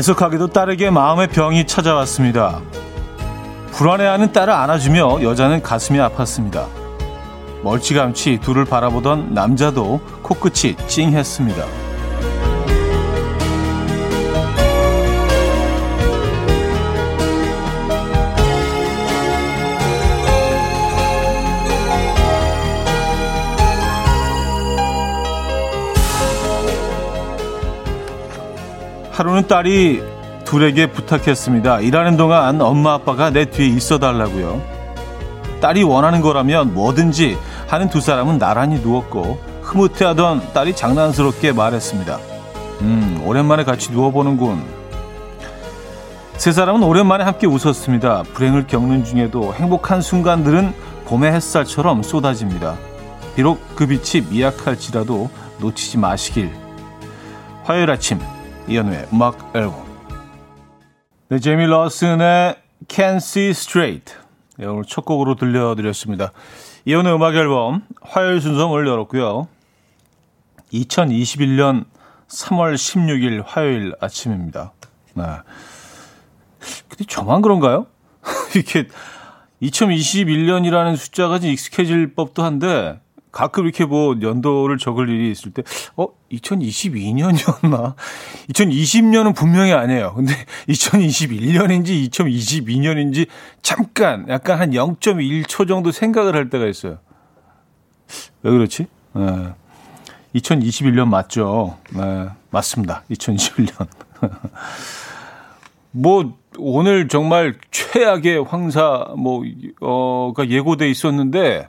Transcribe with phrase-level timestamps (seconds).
[0.00, 2.62] 애석하게도 딸에게 마음의 병이 찾아왔습니다.
[3.72, 6.68] 불안해하는 딸을 안아주며 여자는 가슴이 아팠습니다.
[7.62, 11.89] 멀찌감치 둘을 바라보던 남자도 코끝이 찡했습니다.
[29.20, 30.02] 하루는 딸이
[30.46, 31.80] 둘에게 부탁했습니다.
[31.80, 34.62] 일하는 동안 엄마 아빠가 내 뒤에 있어 달라고요.
[35.60, 37.36] 딸이 원하는 거라면 뭐든지
[37.68, 42.18] 하는 두 사람은 나란히 누웠고 흐뭇해하던 딸이 장난스럽게 말했습니다.
[42.80, 44.64] 음, 오랜만에 같이 누워보는군.
[46.38, 48.22] 세 사람은 오랜만에 함께 웃었습니다.
[48.32, 50.72] 불행을 겪는 중에도 행복한 순간들은
[51.04, 52.76] 봄의 햇살처럼 쏟아집니다.
[53.36, 56.50] 비록 그 빛이 미약할지라도 놓치지 마시길.
[57.64, 58.18] 화요일 아침
[58.70, 59.84] 이연우의 음악 앨범
[61.28, 62.54] 네, 제미 러슨의
[62.88, 64.14] Can See Straight
[64.58, 66.30] 네, 오늘 첫 곡으로 들려드렸습니다.
[66.84, 69.48] 이연우의 음악 앨범 화요일 순서 문을 열었고요.
[70.72, 71.86] 2021년
[72.28, 74.72] 3월 16일 화요일 아침입니다.
[75.14, 75.24] 네.
[76.88, 77.88] 근데 저만 그런가요?
[78.54, 78.86] 이렇게
[79.62, 83.00] 2021년이라는 숫자가 좀 익숙해질 법도 한데
[83.32, 85.62] 가끔 이렇게 뭐 연도를 적을 일이 있을 때,
[85.96, 87.94] 어, 2022년이었나?
[88.52, 90.14] 2020년은 분명히 아니에요.
[90.14, 90.34] 근데
[90.68, 93.26] 2021년인지 2022년인지
[93.62, 96.98] 잠깐, 약간 한 0.1초 정도 생각을 할 때가 있어요.
[98.42, 98.86] 왜 그렇지?
[99.14, 99.52] 네.
[100.34, 101.76] 2021년 맞죠?
[101.90, 103.02] 네, 맞습니다.
[103.10, 103.86] 2021년.
[105.92, 109.42] 뭐, 오늘 정말 최악의 황사, 뭐,
[109.80, 111.68] 어,가 예고돼 있었는데,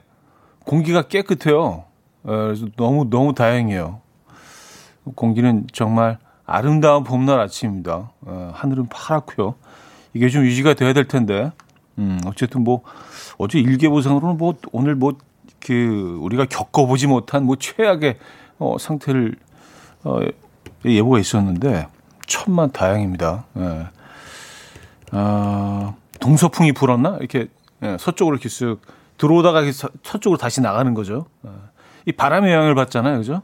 [0.64, 1.84] 공기가 깨끗해요.
[2.26, 4.00] 예, 그래서 너무 너무 다행이에요.
[5.14, 8.10] 공기는 정말 아름다운 봄날 아침입니다.
[8.28, 9.54] 예, 하늘은 파랗고요.
[10.14, 11.50] 이게 좀 유지가 돼야 될 텐데.
[11.98, 12.82] 음, 어쨌든 뭐
[13.38, 15.12] 어제 일개보상으로는 뭐 오늘 뭐
[15.64, 18.18] 그 우리가 겪어보지 못한 뭐 최악의
[18.58, 19.36] 어, 상태를
[20.04, 20.18] 어,
[20.84, 21.86] 예보가 있었는데
[22.26, 23.44] 천만 다행입니다.
[23.58, 23.86] 예.
[25.12, 27.46] 아, 동서풍이 불었나 이렇게
[27.82, 28.78] 예, 서쪽으로 이렇게 쓱
[29.22, 29.62] 들어오다가
[30.02, 31.26] 서쪽으로 다시 나가는 거죠.
[31.44, 31.68] 어.
[32.06, 33.18] 이 바람의 영향을 받잖아요.
[33.18, 33.42] 그죠?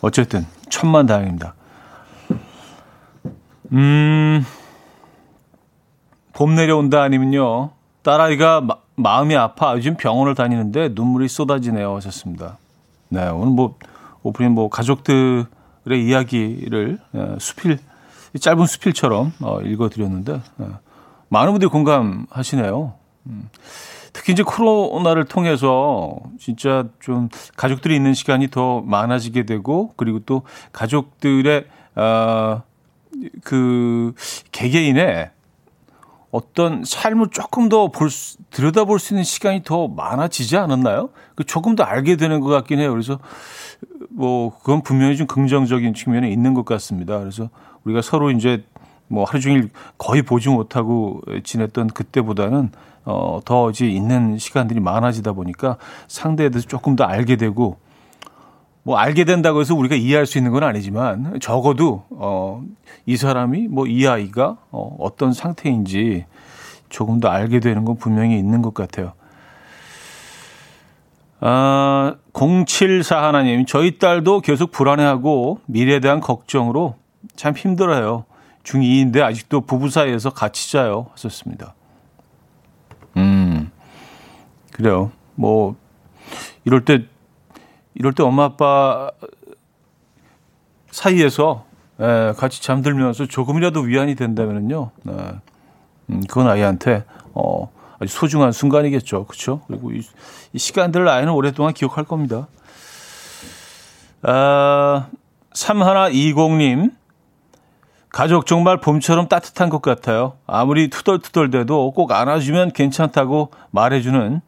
[0.00, 1.54] 어쨌든, 천만 다행입니다.
[3.72, 4.46] 음,
[6.32, 7.70] 봄 내려온다 아니면요.
[8.02, 11.96] 딸아이가 마, 마음이 아파 요즘 병원을 다니는데 눈물이 쏟아지네요.
[11.96, 12.58] 하셨습니다.
[13.08, 13.78] 네, 오늘 뭐,
[14.22, 15.46] 오프닝 뭐, 가족들의
[15.90, 17.80] 이야기를 예, 수필,
[18.38, 20.66] 짧은 수필처럼 어, 읽어드렸는데, 예,
[21.30, 22.94] 많은 분들이 공감하시네요.
[23.28, 23.48] 음.
[24.12, 31.66] 특히 이제 코로나를 통해서 진짜 좀 가족들이 있는 시간이 더 많아지게 되고 그리고 또 가족들의
[31.94, 34.14] 아그
[34.52, 35.30] 개개인의
[36.30, 38.10] 어떤 삶을 조금 더 볼,
[38.50, 41.10] 들여다볼 수 있는 시간이 더 많아지지 않았나요?
[41.34, 42.90] 그 조금 더 알게 되는 것 같긴 해요.
[42.90, 43.18] 그래서
[44.10, 47.18] 뭐 그건 분명히 좀 긍정적인 측면이 있는 것 같습니다.
[47.18, 47.48] 그래서
[47.84, 48.64] 우리가 서로 이제
[49.08, 52.70] 뭐 하루 종일 거의 보지 못하고 지냈던 그때보다는
[53.04, 57.78] 어, 더 이제 있는 시간들이 많아지다 보니까 상대에 대해서 조금 더 알게 되고
[58.82, 62.62] 뭐 알게 된다고 해서 우리가 이해할 수 있는 건 아니지만 적어도 어,
[63.06, 66.26] 이 사람이 뭐 이 아이가 어, 어떤 상태인지
[66.88, 69.12] 조금 더 알게 되는 건 분명히 있는 것 같아요.
[71.40, 76.96] 아, 074 하나님, 저희 딸도 계속 불안해하고 미래에 대한 걱정으로
[77.36, 78.24] 참 힘들어요.
[78.64, 81.06] 중2인데 아직도 부부 사이에서 같이 자요.
[81.12, 81.74] 하셨습니다.
[83.16, 83.70] 음,
[84.72, 85.10] 그래요.
[85.34, 85.76] 뭐,
[86.64, 87.04] 이럴 때,
[87.94, 89.10] 이럴 때 엄마 아빠
[90.90, 91.66] 사이에서
[92.00, 95.12] 예, 같이 잠들면서 조금이라도 위안이 된다면은요, 네.
[96.10, 97.04] 음, 그건 아이한테,
[97.34, 99.26] 어, 아주 소중한 순간이겠죠.
[99.26, 99.62] 그쵸?
[99.66, 100.02] 그리고 이,
[100.52, 102.46] 이 시간들을 아이는 오랫동안 기억할 겁니다.
[104.22, 105.08] 아,
[105.52, 106.92] 3120님,
[108.18, 110.32] 가족 정말 봄처럼 따뜻한 것 같아요.
[110.44, 114.40] 아무리 투덜투덜대도 꼭 안아주면 괜찮다고 말해주는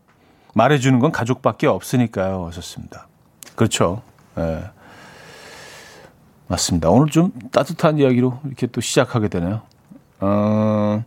[0.54, 2.48] 말해주는 건 가족밖에 없으니까요.
[2.48, 3.06] 하셨습니다.
[3.54, 4.02] 그렇죠.
[4.34, 4.64] 네.
[6.48, 6.90] 맞습니다.
[6.90, 9.62] 오늘 좀 따뜻한 이야기로 이렇게 또 시작하게 되네요.
[10.18, 11.04] 어,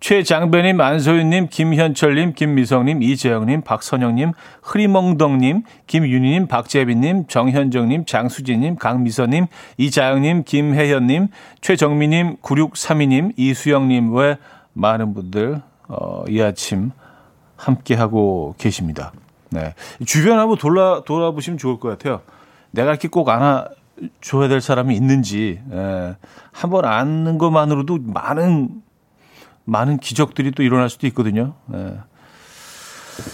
[0.00, 9.46] 최장배님, 안소윤님, 김현철님, 김미성님, 이재영님, 박선영님, 흐리멍덩님, 김윤희님, 박재빈님, 정현정님, 장수진님, 강미선님,
[9.76, 11.28] 이자영님, 김혜현님,
[11.60, 14.38] 최정미님, 9632님, 이수영님 외
[14.72, 16.92] 많은 분들 어, 이 아침
[17.56, 19.12] 함께 하고 계십니다.
[19.50, 19.74] 네.
[20.06, 22.20] 주변 한번 돌아 돌아보시면 좋을 것 같아요.
[22.70, 23.66] 내가 이렇게 꼭 안아
[24.20, 26.16] 줘야 될 사람이 있는지 예,
[26.52, 28.82] 한번 아는 것만으로도 많은
[29.68, 31.54] 많은 기적들이 또 일어날 수도 있거든요.
[31.74, 31.98] 예.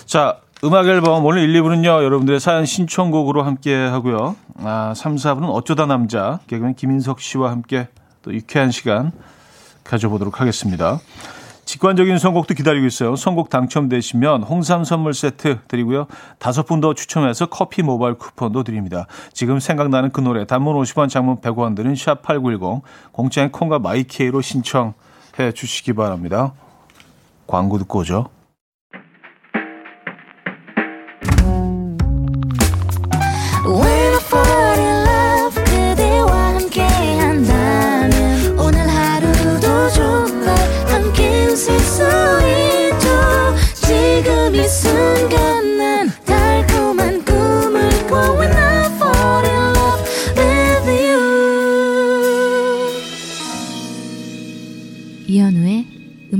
[0.05, 2.03] 자, 음악 앨범 오늘 1, 2부는요.
[2.03, 4.35] 여러분들의 사연 신청곡으로 함께 하고요.
[4.59, 7.89] 아, 3, 4부는 어쩌다 남자 개그맨 김인석 씨와 함께
[8.23, 9.13] 또 유쾌한 시간
[9.85, 10.99] 가져보도록 하겠습니다.
[11.67, 13.17] 직관적인 선곡도 기다리고 있어요.
[13.17, 16.07] 선곡 당첨되시면 홍삼 선물 세트 드리고요.
[16.39, 19.07] 다섯 분 더 추첨해서 커피 모바일 쿠폰도 드립니다.
[19.33, 22.83] 지금 생각나는 그 노래 단문 50원 장문 100원 드는 샵8910
[23.13, 24.95] 공짜인 콩과 마이케이로 신청
[25.39, 26.53] 해 주시기 바랍니다.
[27.47, 28.31] 광고 듣고 오죠.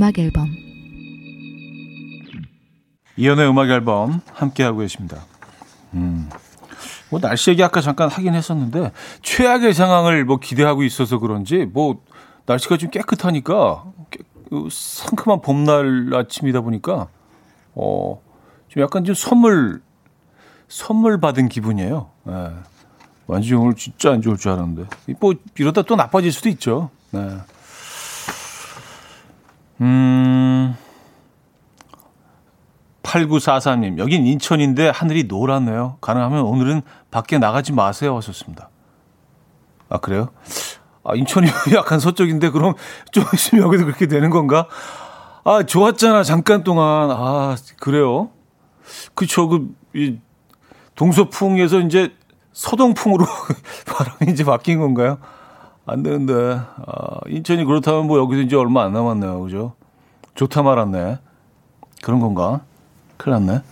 [0.05, 0.55] 음악 앨범
[3.17, 5.25] 이연의 음악 앨범 함께 하고 계십니다.
[5.95, 6.29] 음.
[7.09, 8.93] 뭐 날씨 얘기 아까 잠깐 하긴 했었는데
[9.23, 12.03] 최악의 상황을 뭐 기대하고 있어서 그런지 뭐
[12.45, 13.85] 날씨가 좀 깨끗하니까
[14.51, 17.09] 그 상큼한 봄날 아침이다 보니까
[17.75, 18.19] 어
[18.69, 19.81] 좀 약간 좀 선물
[20.69, 22.11] 선물 받은 기분이에요.
[22.25, 22.51] 네.
[23.27, 26.91] 완전 오늘 진짜 안 좋을 줄 알았는데 뭐 이러다 또 나빠질 수도 있죠.
[27.13, 27.39] 네.
[29.85, 30.75] 음,
[33.03, 35.99] 8943님, 여긴 인천인데 하늘이 노랗네요.
[36.01, 38.17] 가능하면 오늘은 밖에 나가지 마세요.
[38.17, 38.71] 하셨습니다.
[39.91, 40.31] 아, 그래요?
[41.05, 41.47] 아, 인천이
[41.77, 42.75] 약간 서쪽인데 그럼
[43.13, 44.69] 좀 있으면 여기도 그렇게 되는 건가?
[45.45, 46.23] 아, 좋았잖아.
[46.23, 47.11] 잠깐 동안.
[47.11, 48.31] 아, 그래요?
[49.15, 49.49] 그쵸.
[49.49, 50.19] 그, 이,
[50.95, 52.15] 동서풍에서 이제
[52.55, 53.27] 서동풍으로
[53.87, 55.19] 바람이 이제 바뀐 건가요?
[55.87, 56.33] 안 되는데.
[56.35, 59.41] 아, 인천이 그렇다면 뭐 여기서 이제 얼마 안 남았네요.
[59.41, 59.75] 그죠?
[60.35, 61.19] 좋다 말았네.
[62.03, 62.63] 그런 건가?
[63.17, 63.63] 큰일 났네.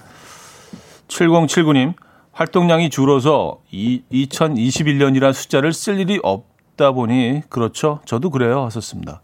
[1.08, 1.94] 7079님,
[2.32, 8.00] 활동량이 줄어서 이, 2021년이라는 숫자를 쓸 일이 없다 보니, 그렇죠.
[8.04, 8.64] 저도 그래요.
[8.64, 9.20] 하셨습니다.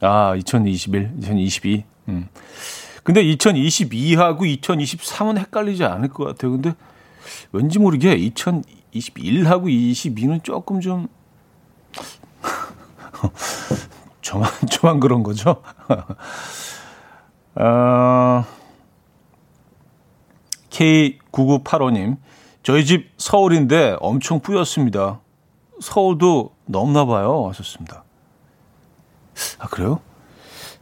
[0.00, 1.84] 아, 2021, 2022.
[2.08, 2.28] 음.
[3.02, 6.52] 근데 2022하고 2023은 헷갈리지 않을 것 같아요.
[6.52, 6.74] 근데
[7.52, 11.08] 왠지 모르게 2021하고 22는 조금 좀
[14.22, 15.62] 저만, 저만 그런 거죠.
[17.56, 18.44] 어,
[20.70, 22.16] K9985님,
[22.62, 25.20] 저희 집 서울인데 엄청 뿌였습니다.
[25.80, 27.46] 서울도 넘나 봐요.
[27.48, 28.04] 하셨습니다.
[29.58, 30.00] 아, 그래요?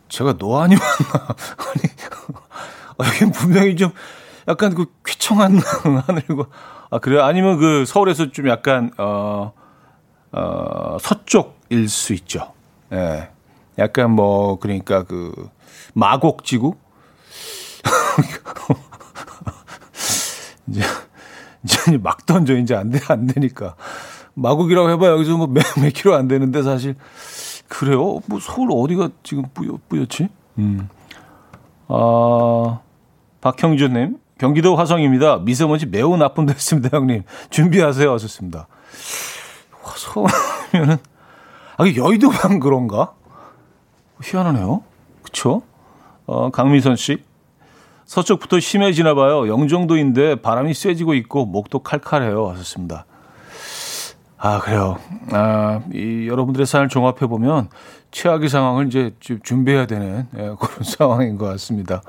[0.08, 1.26] 제가 노안이 왔나?
[1.58, 1.82] 아니,
[2.99, 3.93] 어, 여긴 분명히 좀
[4.46, 5.58] 약간 그 쾌청한
[6.06, 6.46] 하늘고,
[6.90, 7.23] 아, 그래요?
[7.23, 9.52] 아니면 그 서울에서 좀 약간, 어,
[10.32, 12.52] 어, 서쪽일 수 있죠.
[12.90, 12.96] 예.
[12.96, 13.31] 네.
[13.79, 15.32] 약간 뭐, 그러니까 그,
[15.94, 16.75] 마곡지구?
[20.69, 20.82] 이제,
[21.64, 23.76] 이제 막 던져, 이제 안 돼, 안 되니까.
[24.34, 26.97] 마곡이라고 해봐 여기서 뭐 몇, 몇 킬로 안 되는데 사실.
[27.68, 28.21] 그래요?
[28.26, 30.28] 뭐 서울 어디가 지금 뿌여, 뿌옇지?
[30.59, 30.88] 음.
[31.88, 32.80] 아,
[33.40, 34.18] 박형준님.
[34.38, 35.38] 경기도 화성입니다.
[35.38, 37.23] 미세먼지 매우 나쁜 데있습니다, 형님.
[37.50, 38.12] 준비하세요.
[38.12, 38.66] 하셨습니다.
[39.96, 40.99] 서울이면은,
[41.78, 43.12] 아, 여의도만 그런가?
[44.22, 44.82] 희한하네요.
[45.22, 45.62] 그쵸?
[46.26, 47.22] 어, 강미선 씨.
[48.04, 49.49] 서쪽부터 심해지나 봐요.
[49.49, 52.50] 영종도인데 바람이 세지고 있고 목도 칼칼해요.
[52.50, 53.06] 하셨습니다.
[54.37, 54.99] 아, 그래요.
[55.30, 57.68] 아, 이 여러분들의 사연을 종합해 보면
[58.11, 62.02] 최악의 상황을 이제 준비해야 되는 예, 그런 상황인 것 같습니다.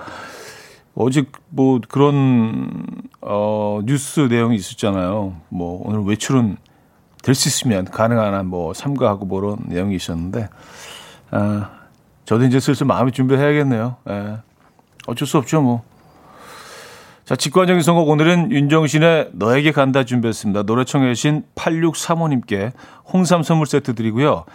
[0.95, 2.85] 어제 뭐 그런
[3.21, 5.35] 어 뉴스 내용이 있었잖아요.
[5.49, 6.57] 뭐 오늘 외출은
[7.23, 10.49] 될 수 있으면 가능한 한 뭐 삼가하고 뭐 그런 내용이 있었는데
[11.31, 11.69] 아
[12.25, 13.95] 저도 이제 슬슬 마음의 준비해야겠네요.
[14.09, 14.37] 예.
[15.07, 15.83] 어쩔 수 없죠, 뭐.
[17.25, 20.63] 자, 직관적인 선곡 오늘은 윤정신의 너에게 간다 준비했습니다.
[20.63, 22.71] 노래 청해 주신 8635님께
[23.11, 24.45] 홍삼 선물 세트 드리고요.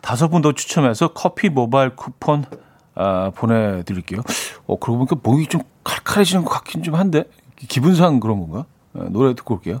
[0.00, 2.44] 다섯 분 더 추첨해서 커피 모바일 쿠폰
[2.94, 4.20] 아, 보내드릴게요.
[4.66, 7.24] 어, 그러고 보니까 목이 좀 칼칼해지는 것 같긴 좀 한데
[7.68, 8.66] 기분상 그런 건가?
[8.94, 9.80] 아, 노래 듣고 올게요.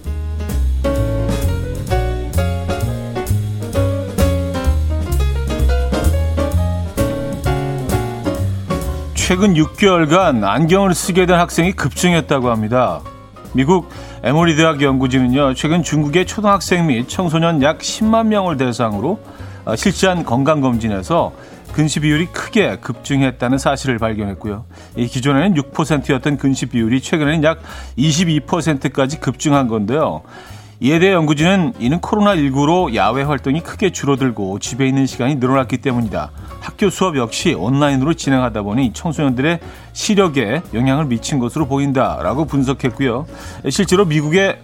[9.31, 12.99] 최근 6개월간 안경을 쓰게 된 학생이 급증했다고 합니다.
[13.53, 13.89] 미국
[14.23, 19.21] 에모리 대학 연구진은요, 최근 중국의 초등학생 및 청소년 약 10만 명을 대상으로
[19.63, 21.31] 어, 실시한 건강검진에서
[21.71, 24.65] 근시 비율이 크게 급증했다는 사실을 발견했고요.
[24.97, 27.61] 이 기존에는 6%였던 근시 비율이 최근에는 약
[27.97, 30.23] 22%까지 급증한 건데요.
[30.83, 36.31] 이에 대해 연구진은 이는 코로나19로 야외 활동이 크게 줄어들고 집에 있는 시간이 늘어났기 때문이다.
[36.59, 39.59] 학교 수업 역시 온라인으로 진행하다 보니 청소년들의
[39.93, 43.27] 시력에 영향을 미친 것으로 보인다라고 분석했고요.
[43.69, 44.57] 실제로 미국의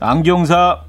[0.00, 0.80] 안경사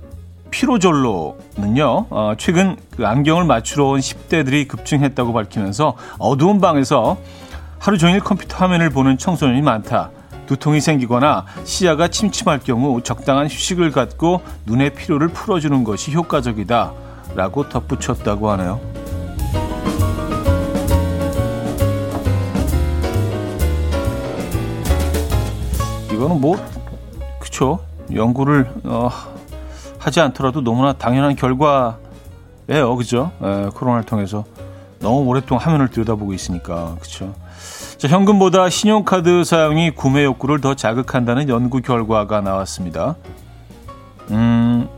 [0.52, 7.18] 피로절로는요, 어, 최근 그 안경을 맞추러 온 10대들이 급증했다고 밝히면서 어두운 방에서
[7.78, 10.12] 하루 종일 컴퓨터 화면을 보는 청소년이 많다.
[10.52, 16.92] 두통이 생기거나 시야가 침침할 경우 적당한 휴식을 갖고 눈의 피로를 풀어주는 것이 효과적이다.
[17.36, 18.82] 라고 덧붙였다고 하네요.
[26.12, 26.58] 이거는 뭐,
[27.40, 27.80] 그쵸.
[28.14, 29.10] 연구를, 어,
[30.00, 32.98] 하지 않더라도 너무나 당연한 결과예요.
[32.98, 33.32] 그죠?
[33.42, 34.44] 에, 코로나를 통해서
[35.00, 36.98] 너무 오랫동안 화면을 들여다보고 있으니까.
[37.00, 37.34] 그쵸.
[38.02, 43.16] 자, 현금보다 신용카드 사용이 구매 욕구를 더 자극한다는 연구 결과가 나왔습니다.
[44.32, 44.90] 음,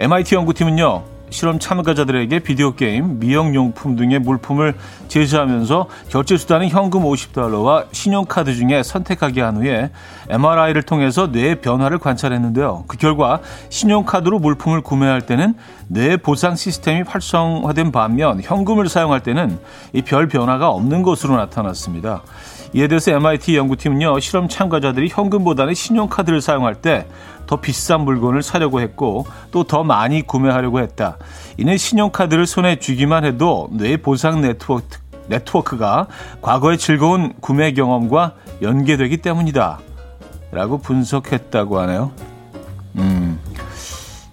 [0.00, 4.74] MIT 연구팀은요, 실험 참가자들에게 비디오 게임, 미용용품 등의 물품을
[5.08, 9.90] 제시하면서 결제 수단은 현금 50달러와 신용카드 중에 선택하게 한 후에
[10.28, 12.84] MRI를 통해서 뇌의 변화를 관찰했는데요.
[12.86, 15.54] 그 결과 신용카드로 물품을 구매할 때는
[15.88, 19.58] 뇌 보상 시스템이 활성화된 반면 현금을 사용할 때는
[19.94, 22.22] 이 별 변화가 없는 것으로 나타났습니다.
[22.72, 27.06] 이에 대해서 MIT 연구팀은요, 실험 참가자들이 현금보다는 신용카드를 사용할 때
[27.50, 31.16] 더 비싼 물건을 사려고 했고 또 더 많이 구매하려고 했다.
[31.58, 36.06] 이는 신용카드를 손에 쥐기만 해도 뇌 보상 네트워크, 네트워크가
[36.42, 39.80] 과거의 즐거운 구매 경험과 연계되기 때문이다.
[40.52, 42.12] 라고 분석했다고 하네요.
[42.96, 43.38] 음.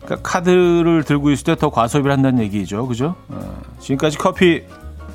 [0.03, 2.88] 그러니까 카드를 들고 있을 때 더 과소비를 한다는 얘기죠.
[2.88, 3.15] 그죠?
[3.29, 4.63] 어, 지금까지 커피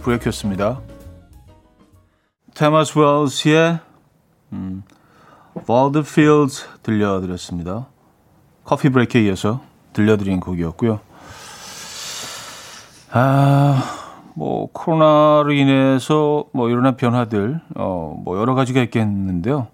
[0.02, 0.80] 브레이크였습니다.
[2.54, 3.78] 테마스 웰스의
[4.52, 4.82] 음,
[5.68, 7.86] Walden Fields 들려드렸습니다.
[8.64, 9.60] 커피 브레이크에 이어서
[9.92, 11.00] 들려드린 곡이었고요.
[13.10, 13.82] 아,
[14.34, 19.66] 뭐 코로나로 인해서 뭐 일어난 변화들 어, 뭐 여러 가지가 있겠는데요.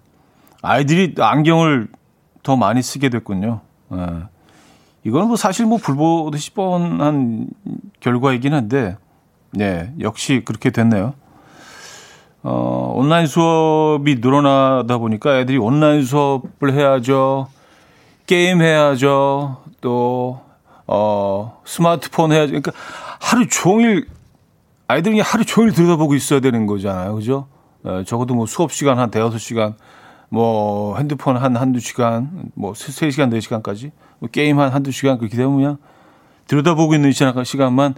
[0.61, 1.87] 아이들이 안경을
[2.43, 3.61] 더 많이 쓰게 됐군요.
[3.93, 4.07] 예.
[5.05, 7.47] 이거는 뭐 사실 뭐 불보듯이 뻔한
[8.01, 8.97] 결과이긴 한데,
[9.51, 11.13] 네, 역시 그렇게 됐네요.
[12.43, 17.47] 어, 온라인 수업이 늘어나다 보니까 애들이 온라인 수업을 해야죠.
[18.29, 19.63] 게임 해야죠.
[19.81, 20.39] 또,
[20.85, 22.49] 어, 스마트폰 해야죠.
[22.49, 22.73] 그러니까
[23.19, 24.05] 하루 종일,
[24.87, 27.15] 아이들이 하루 종일 들여다보고 있어야 되는 거잖아요.
[27.15, 27.47] 그죠?
[27.83, 29.73] 어, 적어도 뭐 수업 시간 한 대여섯 시간,
[30.29, 35.17] 뭐 핸드폰 한 한두 시간, 뭐 세 시간, 네 시간까지, 뭐 게임 한 한두 시간
[35.17, 35.77] 그렇게 되면 그냥
[36.45, 37.95] 들여다보고 있는 시간만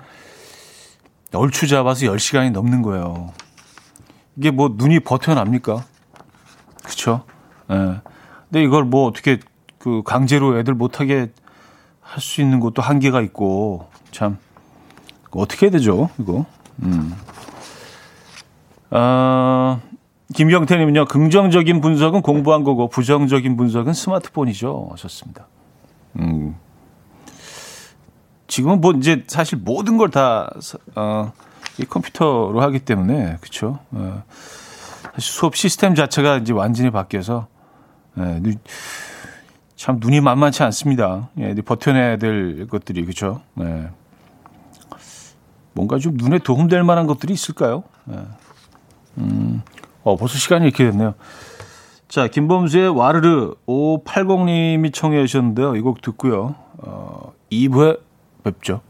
[1.33, 3.33] 얼추 잡아서 10시간이 넘는 거예요.
[4.37, 5.83] 이게 뭐 눈이 버텨납니까?
[6.85, 7.25] 그쵸?
[7.69, 7.75] 예.
[7.75, 8.01] 네.
[8.49, 9.39] 근데 이걸 뭐 어떻게
[9.81, 11.31] 그 강제로 애들 못하게
[12.01, 14.37] 할 수 있는 것도 한계가 있고 참
[15.31, 16.45] 어떻게 해야 되죠 이거
[16.83, 17.15] 음.
[18.89, 19.79] 아,
[20.33, 25.47] 김경태님은요 긍정적인 분석은 공부한 거고 부정적인 분석은 스마트폰이죠 하셨습니다
[26.19, 26.57] 음.
[28.47, 30.53] 지금은 뭐 이제 사실 모든 걸다
[30.95, 31.31] 어,
[31.77, 34.23] 이 컴퓨터로 하기 때문에 그렇죠 어,
[35.15, 37.47] 사실 수업 시스템 자체가 이제 완전히 바뀌어서
[38.17, 38.41] 예,
[39.81, 41.29] 참 눈이 만만치 않습니다.
[41.39, 43.41] 예, 버텨내야 될 것들이 그렇죠.
[43.55, 43.89] 네.
[45.73, 47.81] 뭔가 좀 눈에 도움될 만한 것들이 있을까요?
[48.03, 48.17] 네.
[49.17, 49.63] 음,
[50.03, 51.15] 어, 벌써 시간이 이렇게 됐네요.
[52.07, 55.75] 자, 김범수의 와르르 580님이 청해 주셨는데요.
[55.75, 56.53] 이 곡 듣고요.
[56.77, 57.99] 어, 2부에
[58.43, 58.81] 뵙죠.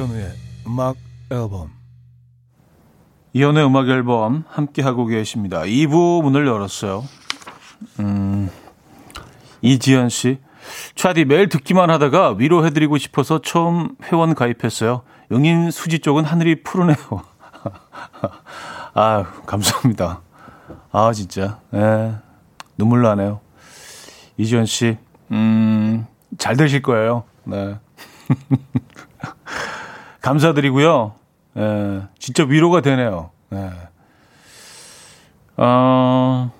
[0.00, 0.32] 이현우의
[0.66, 0.96] 음악
[1.30, 1.70] 앨범
[3.34, 5.60] 이현우의 음악 앨범 함께하고 계십니다.
[5.60, 7.04] 2부 문을 열었어요.
[8.00, 8.48] 음,
[9.60, 10.38] 이지연 씨.
[10.94, 15.02] 차디 매일 듣기만 하다가 위로해드리고 싶어서 처음 회원 가입했어요.
[15.32, 16.96] 응인 수지 쪽은 하늘이 푸르네요.
[18.94, 20.22] 아 감사합니다.
[20.92, 21.60] 아, 진짜.
[21.74, 22.14] 예.
[22.78, 23.40] 눈물 나네요.
[24.38, 24.96] 이지연 씨,
[25.30, 26.06] 음,
[26.38, 27.24] 잘 되실 거예요.
[27.44, 27.78] 네.
[30.22, 31.12] 감사드리고요.
[31.56, 33.30] 예, 진짜 위로가 되네요.
[33.52, 33.70] 예.
[35.56, 36.50] 어,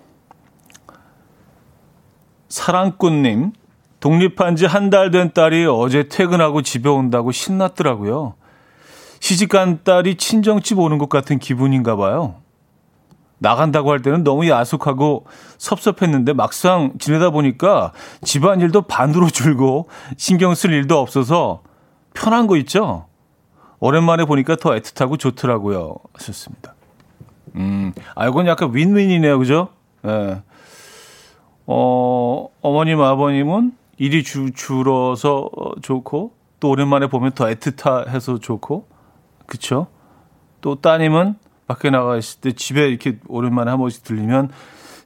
[2.49, 3.53] 사랑꾼님,
[4.01, 8.35] 독립한 지 한 달 된 딸이 어제 퇴근하고 집에 온다고 신났더라고요.
[9.21, 12.37] 시집간 딸이 친정집 오는 것 같은 기분인가 봐요.
[13.39, 15.27] 나간다고 할 때는 너무 야속하고
[15.59, 21.63] 섭섭했는데 막상 지내다 보니까 집안일도 반으로 줄고 신경 쓸 일도 없어서
[22.15, 23.07] 편한 거 있죠?
[23.81, 25.97] 오랜만에 보니까 더 애틋하고 좋더라고요.
[26.13, 26.75] 하셨습니다.
[27.57, 29.39] 음, 아, 이건 약간 윈윈이네요.
[29.39, 29.69] 그죠?
[30.05, 30.09] 예.
[30.09, 30.43] 네.
[31.67, 35.51] 어, 어머님, 아버님은 일이 주, 줄어서
[35.83, 38.87] 좋고, 또 오랜만에 보면 더 애틋해서 좋고,
[39.47, 39.87] 그쵸?
[40.61, 44.51] 또 따님은 밖에 나가 있을 때 집에 이렇게 오랜만에 한 번씩 들리면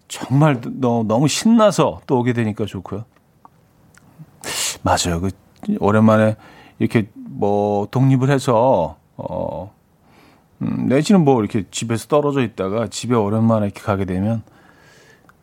[0.09, 3.05] 정말 너무, 너무 신나서 또 오게 되니까 좋고요.
[4.83, 5.21] 맞아요.
[5.21, 5.31] 그,
[5.81, 6.37] 오랜만에
[6.79, 9.73] 이렇게 뭐 독립을 해서, 어,
[10.63, 14.43] 음, 내지는 뭐 이렇게 집에서 떨어져 있다가 집에 오랜만에 이렇게 가게 되면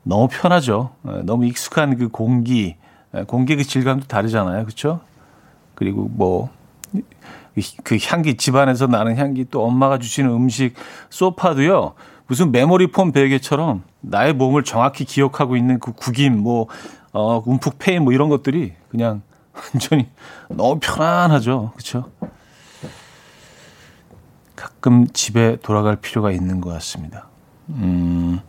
[0.04, 0.92] 너무 편하죠.
[1.08, 2.76] 예, 너무 익숙한 그 공기,
[3.16, 4.64] 예, 공기 그 질감도 다르잖아요.
[4.66, 5.02] 그렇죠?
[5.76, 6.50] 그리고 뭐
[7.84, 10.74] 그 향기 집안에서 나는 향기 또 엄마가 주시는 음식
[11.10, 11.94] 소파도요.
[12.28, 16.68] 무슨 메모리 폼 베개처럼 나의 몸을 정확히 기억하고 있는 그 구김 뭐
[17.12, 19.22] 어, 움푹 패인 뭐 이런 것들이 그냥
[19.62, 20.10] 완전히
[20.50, 21.72] 너무 편안하죠.
[21.74, 22.12] 그렇죠?
[24.56, 27.28] 가끔 집에 돌아갈 필요가 있는 것 같습니다.
[27.70, 28.40] 음,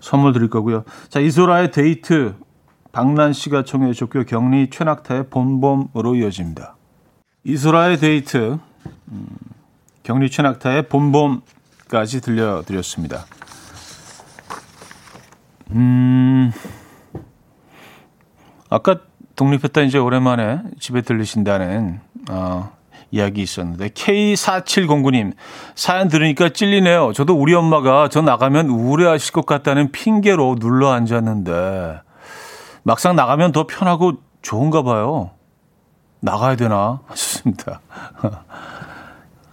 [0.00, 0.84] 선물 드릴 거고요.
[1.08, 2.34] 자, 이소라의 데이트
[2.92, 4.24] 박난 씨가 청해 주셨고요.
[4.24, 6.76] 경리 최낙타의 봄봄으로 이어집니다.
[7.44, 8.58] 이소라의 데이트
[9.08, 9.26] 음,
[10.02, 13.26] 경리 최낙타의 봄봄까지 들려드렸습니다.
[15.70, 16.52] 음,
[18.70, 19.00] 아까
[19.36, 22.70] 독립했다 이제 오랜만에 집에 들르신다는 어,
[23.10, 25.32] 이야기 있었는데 K4709님
[25.74, 27.12] 사연 들으니까 찔리네요.
[27.12, 32.00] 저도 우리 엄마가 저 나가면 우울해하실 것 같다는 핑계로 눌러 앉았는데
[32.82, 35.30] 막상 나가면 더 편하고 좋은가 봐요.
[36.20, 37.80] 나가야 되나 싶습니다.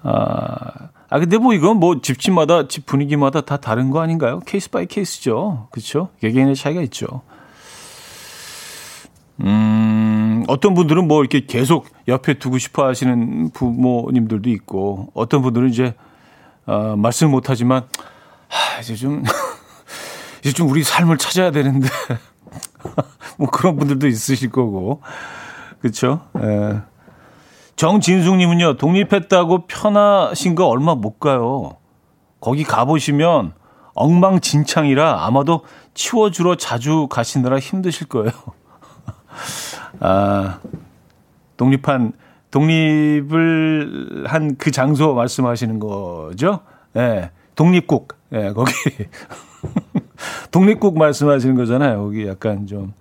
[0.04, 4.40] 아, 아 근데 뭐 이건 뭐 집집마다 집 분위기마다 다 다른 거 아닌가요?
[4.46, 5.68] case by case죠.
[5.72, 6.10] 그렇죠?
[6.22, 7.22] 개개인의 차이가 있죠.
[9.44, 15.96] 음, 어떤 분들은 뭐 이렇게 계속 옆에 두고 싶어 하시는 부모님들도 있고, 어떤 분들은 이제,
[16.66, 17.84] 어, 말씀 못 하지만,
[18.48, 19.24] 하, 이제 좀,
[20.42, 21.88] 이제 좀 우리 삶을 찾아야 되는데,
[23.38, 25.02] 뭐 그런 분들도 있으실 거고,
[25.80, 26.22] 그쵸?
[26.40, 26.82] 예.
[27.76, 31.78] 정진숙님은요, 독립했다고 편하신 거 얼마 못 가요.
[32.40, 33.54] 거기 가보시면
[33.94, 35.62] 엉망진창이라 아마도
[35.94, 38.32] 치워주러 자주 가시느라 힘드실 거예요.
[40.00, 40.60] 아,
[41.58, 42.14] 독립한,
[42.52, 46.60] 독립을 한 그 장소 말씀하시는 거죠?
[46.96, 48.16] 예, 네, 독립국.
[48.34, 48.72] 예, 네, 거기.
[50.52, 52.04] 독립국 말씀하시는 거잖아요.
[52.04, 52.94] 거기 약간 좀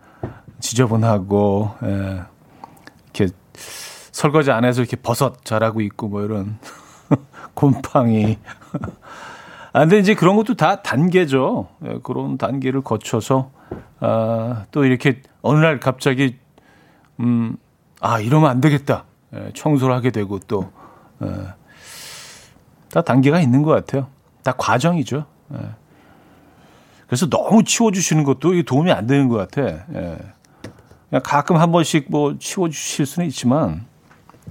[0.61, 2.21] 지저분하고, 예,
[3.15, 3.33] 이렇게
[4.13, 6.59] 설거지 안 해서 이렇게 버섯 자라고 있고 뭐 이런
[7.55, 8.39] 곰팡이.
[9.73, 11.69] 아, 근데 이제 그런 것도 다 단계죠.
[11.87, 13.51] 예, 그런 단계를 거쳐서,
[14.01, 16.39] 아, 또 이렇게 어느 날 갑자기
[17.21, 17.57] 음,
[18.01, 19.05] 아, 이러면 안 되겠다.
[19.35, 20.73] 예, 청소를 하게 되고 또,
[21.23, 21.55] 예,
[22.91, 24.09] 다 단계가 있는 것 같아요.
[24.43, 25.27] 다 과정이죠.
[25.55, 25.59] 예.
[27.07, 29.63] 그래서 너무 치워주시는 것도 도움이 안 되는 것 같아.
[29.63, 30.19] 예.
[31.09, 33.85] 그냥 가끔 한 번씩 뭐 치워주실 수는 있지만,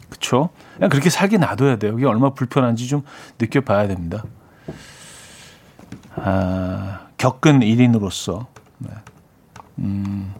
[0.10, 0.50] 그쵸?
[0.76, 1.96] 그냥 그렇게 살게 놔둬야 돼요.
[1.98, 3.04] 이게 얼마나 불편한지 좀
[3.40, 4.24] 느껴봐야 됩니다.
[6.16, 8.48] 아, 겪은 일인으로서.
[8.78, 8.90] 네.
[9.80, 10.34] 음.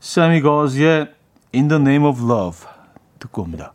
[0.00, 1.12] 세미 거즈의
[1.54, 2.66] In the Name of Love
[3.18, 3.72] 듣고 옵니다.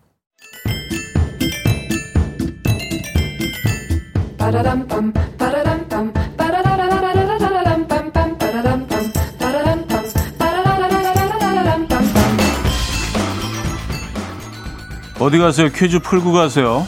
[15.19, 15.69] 어디 가세요?
[15.69, 16.88] 퀴즈 풀고 가세요.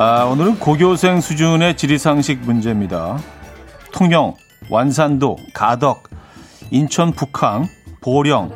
[0.00, 3.18] 아, 오늘은 고교생 수준의 지리상식 문제입니다.
[3.90, 4.36] 통영,
[4.70, 6.04] 완산도, 가덕,
[6.70, 7.66] 인천 북항,
[8.00, 8.52] 보령.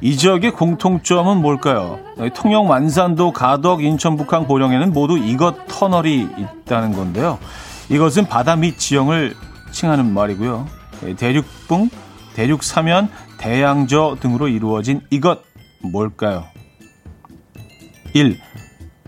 [0.00, 1.98] 이 지역의 공통점은 뭘까요?
[2.32, 7.40] 통영, 완산도, 가덕, 인천 북항, 보령에는 모두 이것 터널이 있다는 건데요.
[7.88, 9.34] 이것은 바다 및 지형을
[9.72, 10.64] 칭하는 말이고요.
[11.16, 11.90] 대륙붕,
[12.34, 15.40] 대륙사면, 대양저 등으로 이루어진 이것
[15.82, 16.44] 뭘까요?
[18.14, 18.38] 1.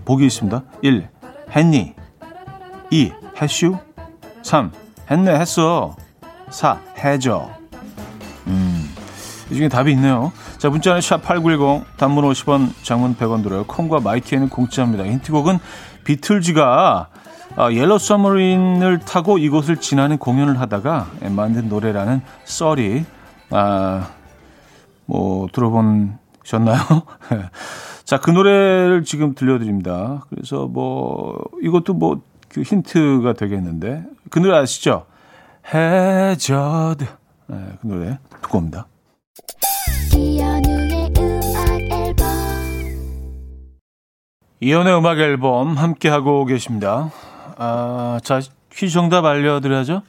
[0.04, 0.64] 보기 있습니다.
[0.82, 1.19] 1.
[1.54, 1.94] 했니?
[2.90, 3.12] 2.
[3.40, 3.76] 했슈?
[4.42, 4.72] 3.
[5.10, 5.96] 했네 했어
[6.50, 6.80] 4.
[6.98, 7.50] 해줘
[8.46, 8.90] 음,
[9.50, 15.04] 이 중에 답이 있네요 자 문자는 샵8910 단문 50원 장문 100원 들어요 콩과 마이키에는 공짜입니다
[15.04, 15.58] 힌트곡은
[16.04, 17.08] 비틀즈가
[17.56, 23.04] 아, 옐로 서머린을 타고 이곳을 지나는 공연을 하다가 만든 노래라는 썰이
[23.50, 24.10] 아,
[25.06, 26.78] 뭐 들어보셨나요?
[28.10, 30.24] 자, 그 노래를 지금 들려드립니다.
[30.28, 35.06] 그래서 뭐 이것도 뭐 그 힌트가 되겠는데 그 노래 아시죠?
[35.72, 37.04] 해저드
[37.46, 38.86] 네, 그 노래 듣고 옵니다.
[44.62, 47.10] 이연의 음악 앨범 함께 하고 계십니다.
[47.56, 50.02] 아, 자 퀴즈 정답 알려드려야죠.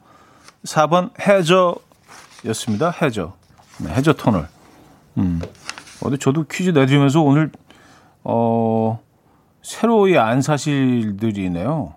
[0.64, 2.90] 4번 해저였습니다.
[2.90, 3.34] 해저.
[3.78, 4.48] 네, 해저 터널.
[5.16, 5.40] 음.
[6.02, 7.50] 어디 저도 퀴즈 내드리면서 오늘
[8.24, 9.00] 어,
[9.62, 11.94] 새로이 안 사실들이네요.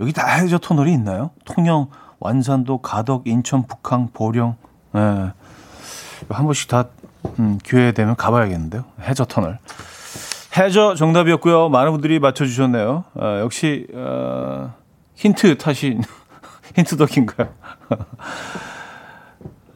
[0.00, 1.30] 여기 다 해저 터널이 있나요?
[1.44, 4.56] 통영, 완산도, 가덕, 인천, 북항, 보령.
[4.94, 4.98] 예.
[4.98, 5.32] 네.
[6.28, 6.86] 한 번씩 다
[7.38, 8.84] 음, 기회 되면 가봐야겠는데요.
[9.02, 9.58] 해저 터널.
[10.56, 11.68] 해저 정답이었고요.
[11.68, 13.04] 많은 분들이 맞춰주셨네요.
[13.14, 14.74] 어, 역시 어,
[15.14, 16.02] 힌트 탓인
[16.76, 17.48] 힌트 덕인가요?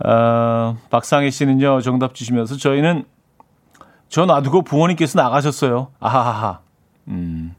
[0.04, 3.04] 어, 박상희 씨는요 정답 주시면서 저희는
[4.09, 5.88] 저 놔두고 부모님께서 나가셨어요.
[6.01, 6.61] 아하하하.
[7.09, 7.55] 음.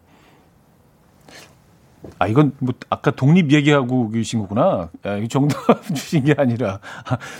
[2.20, 4.90] 아, 이건 뭐, 아까 독립 얘기하고 계신 거구나.
[5.06, 5.58] 야, 이 정답
[5.94, 6.80] 주신 게 아니라.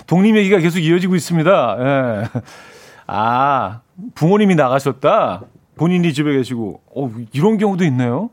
[0.06, 1.76] 독립 얘기가 계속 이어지고 있습니다.
[1.80, 2.40] 예.
[3.06, 3.80] 아,
[4.14, 5.42] 부모님이 나가셨다?
[5.76, 6.82] 본인이 집에 계시고.
[6.94, 8.30] 어, 이런 경우도 있네요.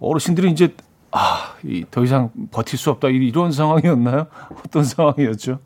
[0.00, 0.74] 어르신들이 이제,
[1.10, 1.54] 아,
[1.90, 3.08] 더 이상 버틸 수 없다.
[3.08, 4.26] 이런 상황이었나요?
[4.64, 5.58] 어떤 상황이었죠?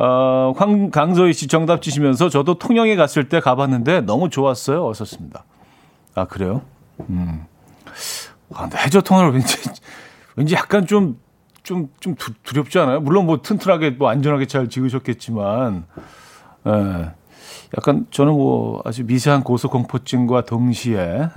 [0.00, 4.84] 어, 황, 강소희 씨 정답 주시면서 저도 통영에 갔을 때 가봤는데 너무 좋았어요.
[4.84, 5.44] 어었습니다
[6.14, 6.62] 아, 그래요?
[7.10, 7.44] 음.
[8.54, 9.56] 아, 근데 해저 터널 왠지,
[10.36, 11.18] 왠지 약간 좀,
[11.64, 13.00] 좀, 좀 두, 렵지 않아요?
[13.00, 15.84] 물론 뭐 튼튼하게, 뭐 안전하게 잘 지으셨겠지만,
[16.66, 17.10] 예.
[17.76, 21.28] 약간 저는 뭐 아주 미세한 고소공포증과 동시에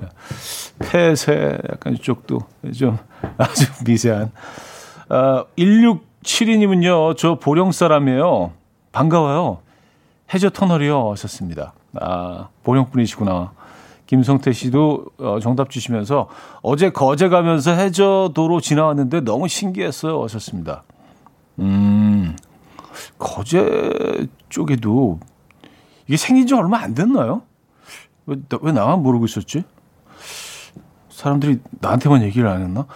[0.90, 2.40] 폐쇄 약간 이쪽도
[2.74, 2.98] 좀
[3.36, 4.32] 아주 미세한.
[5.10, 5.44] 어,
[6.22, 8.52] 1672님은요, 저 보령 사람이에요.
[8.92, 9.58] 반가워요.
[10.32, 11.10] 해저 터널이요.
[11.12, 11.72] 하셨습니다.
[12.00, 13.52] 아, 보령 분이시구나.
[14.06, 16.28] 김성태 씨도 어, 정답 주시면서
[16.62, 20.20] 어제 거제 가면서 해저도로 지나왔는데 너무 신기했어요.
[20.24, 20.82] 하셨습니다.
[21.60, 22.36] 음,
[23.18, 25.20] 거제 쪽에도
[26.08, 27.42] 이게 생긴 지 얼마 안 됐나요?
[28.26, 29.62] 왜, 왜 나만 모르고 있었지?
[31.08, 32.86] 사람들이 나한테만 얘기를 안 했나?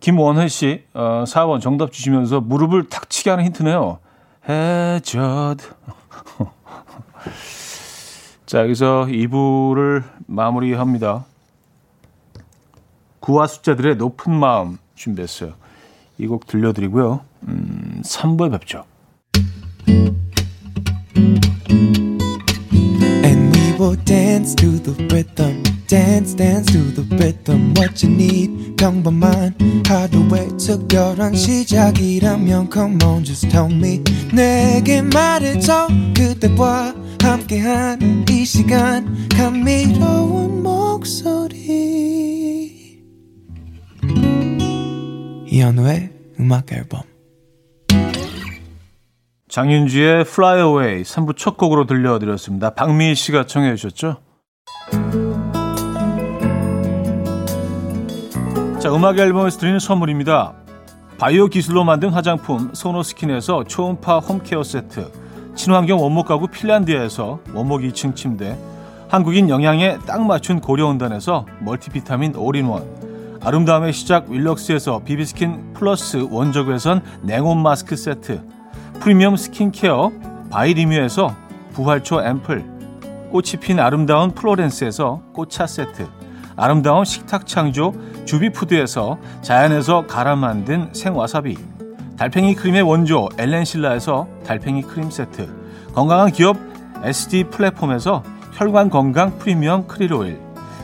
[0.00, 3.98] 김원혜 씨, 어, 4번 정답 주시면서 무릎을 탁 치게 하는 힌트네요.
[4.48, 5.64] 해저드.
[8.46, 11.24] 자, 여기서 2부를 마무리합니다.
[13.20, 15.52] 구와 숫자들의 높은 마음 준비했어요.
[16.18, 17.20] 이 곡 들려드리고요.
[17.48, 18.84] 음, 3부에 뵙죠.
[23.96, 25.62] Dance to the rhythm.
[25.90, 33.48] dance dance to the rhythm what you need 평범한 하루의 특별한 시작이라면 come on just
[33.48, 34.00] tell me
[34.32, 41.90] 내게 말해줘 그대와 함께한 이 시간 감미로운 목소리
[45.48, 47.09] 이현우의 음악 앨범
[49.50, 52.70] 장윤주의 Fly Away 3부 첫 곡으로 들려드렸습니다.
[52.70, 54.18] 박미희 씨가 청해 주셨죠?
[58.78, 60.54] 자, 음악 앨범에서 드리는 선물입니다.
[61.18, 65.10] 바이오 기술로 만든 화장품 소노스킨에서 초음파 home care 세트
[65.56, 68.56] 친환경 원목 가구 핀란디아에서 원목 2층 침대
[69.08, 77.96] 한국인 영양에 딱 맞춘 고려은단에서 멀티비타민 올인원 아름다움의 시작 윌럭스에서 비비스킨 플러스 원적외선 냉온 마스크
[77.96, 78.59] 세트
[79.00, 80.12] 프리미엄 스킨케어
[80.50, 81.34] 바이리뮤에서
[81.72, 82.62] 부활초 앰플
[83.30, 86.06] 꽃이 핀 아름다운 플로렌스에서 꽃차 세트
[86.54, 87.94] 아름다운 식탁 창조
[88.26, 91.56] 주비푸드에서 자연에서 갈아 만든 생와사비
[92.18, 95.48] 달팽이 크림의 원조 엘렌실라에서 달팽이 크림 세트
[95.94, 96.58] 건강한 기업
[97.02, 100.38] SD 플랫폼에서 혈관 건강 프리미엄 크릴 오일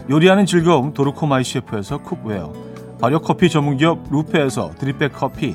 [0.08, 2.54] 요리하는 즐거움 도루코 마이셰프에서 cookware
[2.98, 5.54] 발효 커피 전문기업 루페에서 드립백 커피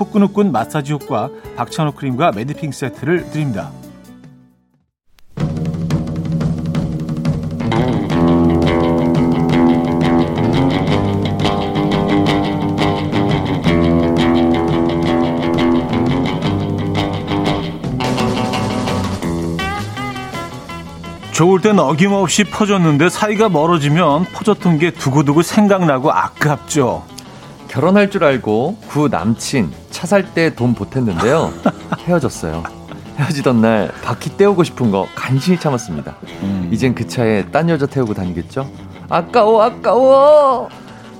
[0.00, 3.70] 후끈후끈 마사지 효과 박찬호 크림과 매디핑 세트를 드립니다.
[21.32, 27.02] 좋을 땐 어김없이 퍼줬는데 사이가 멀어지면 퍼졌던 게 두고두고 생각나고 아깝죠.
[27.70, 31.52] 결혼할 줄 알고 구 남친 차 살 때 돈 보탰는데요.
[32.06, 32.64] 헤어졌어요.
[33.16, 36.16] 헤어지던 날 바퀴 떼우고 싶은 거 간신히 참았습니다.
[36.42, 36.68] 음.
[36.72, 38.68] 이젠 그 차에 딴 여자 태우고 다니겠죠?
[39.08, 40.68] 아까워 아까워.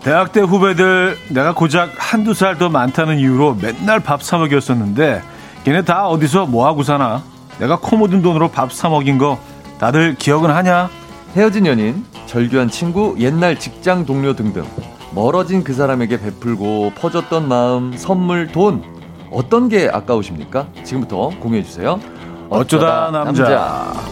[0.02, 5.22] 대학 때 후배들 내가 고작 한두 살 더 많다는 이유로 맨날 밥 사 먹였었는데
[5.64, 7.22] 걔네 다 어디서 뭐 하고 사나?
[7.58, 9.38] 내가 코 묻은 돈으로 밥 사 먹인 거
[9.78, 10.88] 다들 기억은 하냐?
[11.36, 14.64] 헤어진 연인, 절규한 친구, 옛날 직장 동료 등등
[15.12, 18.82] 멀어진 그 사람에게 베풀고 퍼줬던 마음, 선물, 돈
[19.30, 20.68] 어떤 게 아까우십니까?
[20.84, 22.00] 지금부터 공유해 주세요.
[22.48, 23.42] 어쩌다, 어쩌다 남자.
[23.42, 24.10] 남자.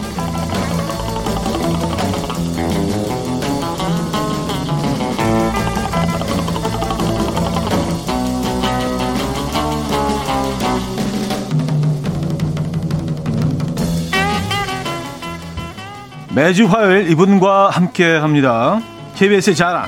[16.34, 18.80] 매주 화요일 이분과 함께 합니다.
[19.16, 19.86] KBS의 자랑,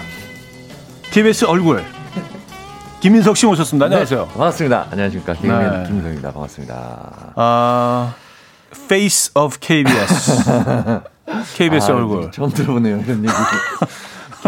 [1.10, 1.82] KBS 얼굴.
[3.00, 3.88] 김민석 씨 모셨습니다.
[3.88, 4.26] 네, 안녕하세요.
[4.26, 4.86] 네, 반갑습니다.
[4.92, 5.32] 안녕하십니까.
[5.32, 5.40] 네.
[5.88, 6.32] 김민석입니다.
[6.32, 7.32] 반갑습니다.
[7.34, 8.14] 아,
[8.72, 10.44] Face of KBS.
[11.56, 12.30] KBS 아, 얼굴.
[12.30, 13.32] 처음 들어보네요, 이런 얘기.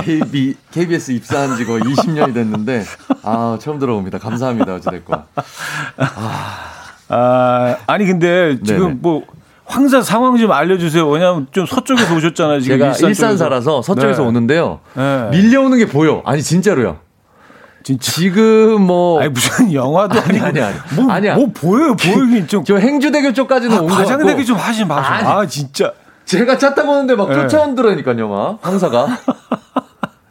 [0.05, 2.85] KB, KBS 입사한 지 거의 20년이 됐는데,
[3.25, 4.19] 아, 처음 들어봅니다.
[4.19, 4.75] 감사합니다.
[4.75, 5.25] 어찌됐건.
[5.97, 6.59] 아,
[7.09, 8.99] 아 아니, 근데 지금 네네.
[9.01, 9.25] 뭐,
[9.65, 11.09] 황사 상황 좀 알려주세요.
[11.09, 12.61] 왜냐하면 좀 서쪽에서 오셨잖아요.
[12.61, 14.29] 지금 제가 일산, 일산 살아서 서쪽에서 네.
[14.29, 14.81] 오는데요.
[14.95, 15.29] 네.
[15.31, 16.23] 밀려오는 게 보여.
[16.25, 16.99] 아니 진짜로요.
[17.83, 18.13] 진짜.
[18.13, 23.33] 지금 뭐 아니 무슨 영화도 아니 아니 아니 뭐, 아니야 뭐 보여요 보이긴 좀저 행주대교
[23.33, 25.93] 쪽까지는 아, 온거 같고 과장되게 좀 하지 마세요 아 진짜
[26.25, 27.35] 제가 차 타고 오는데 막 네.
[27.35, 29.19] 쫓아온더라니까요 막 황사가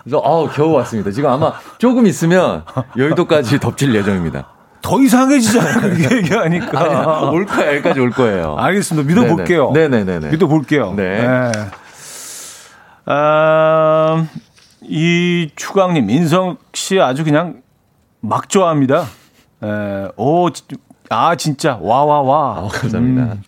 [0.04, 2.63] 그래서 아우 겨우 왔습니다 지금 아마 조금 있으면
[2.98, 4.48] 여의도까지 덮칠 예정입니다
[4.82, 5.82] 더 이상해지잖아요.
[5.82, 6.80] 그렇게 얘기하니까.
[6.80, 7.67] 아니, 올 거야.
[7.76, 8.56] 여기까지 올 거예요.
[8.58, 9.08] 알겠습니다.
[9.08, 9.72] 믿어볼게요.
[9.72, 10.30] 네네네.
[10.32, 10.94] 믿어볼게요.
[10.96, 11.22] 네.
[11.28, 11.52] 네.
[13.06, 14.26] 아,
[14.82, 17.62] 이 추강님, 인성 씨 아주 그냥
[18.20, 19.06] 막 좋아합니다.
[19.63, 20.48] 에, 오,
[21.10, 21.78] 아, 진짜.
[21.82, 22.60] 와, 와, 와.
[22.60, 23.34] 어, 감사합니다.
[23.34, 23.44] 음.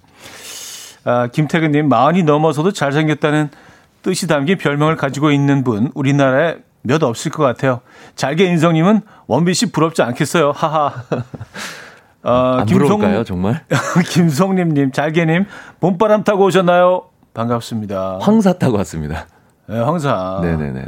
[1.06, 3.50] 아, 김태근님, 마흔이 넘어서도 잘생겼다는
[4.02, 7.82] 뜻이 담긴 별명을 가지고 있는 분, 우리나라에 몇 없을 것 같아요.
[8.16, 10.52] 잘게 인성님은 원빈 씨 부럽지 않겠어요.
[10.52, 10.94] 하하.
[12.24, 13.66] 어, 안 김성, 부러울까요, 정말?
[14.12, 15.46] 김성림님, 잘게님,
[15.82, 17.04] 봄바람 타고 오셨나요?
[17.34, 18.20] 반갑습니다.
[18.22, 19.26] 황사 타고 왔습니다.
[19.68, 20.40] 네, 황사.
[20.42, 20.86] 네네네.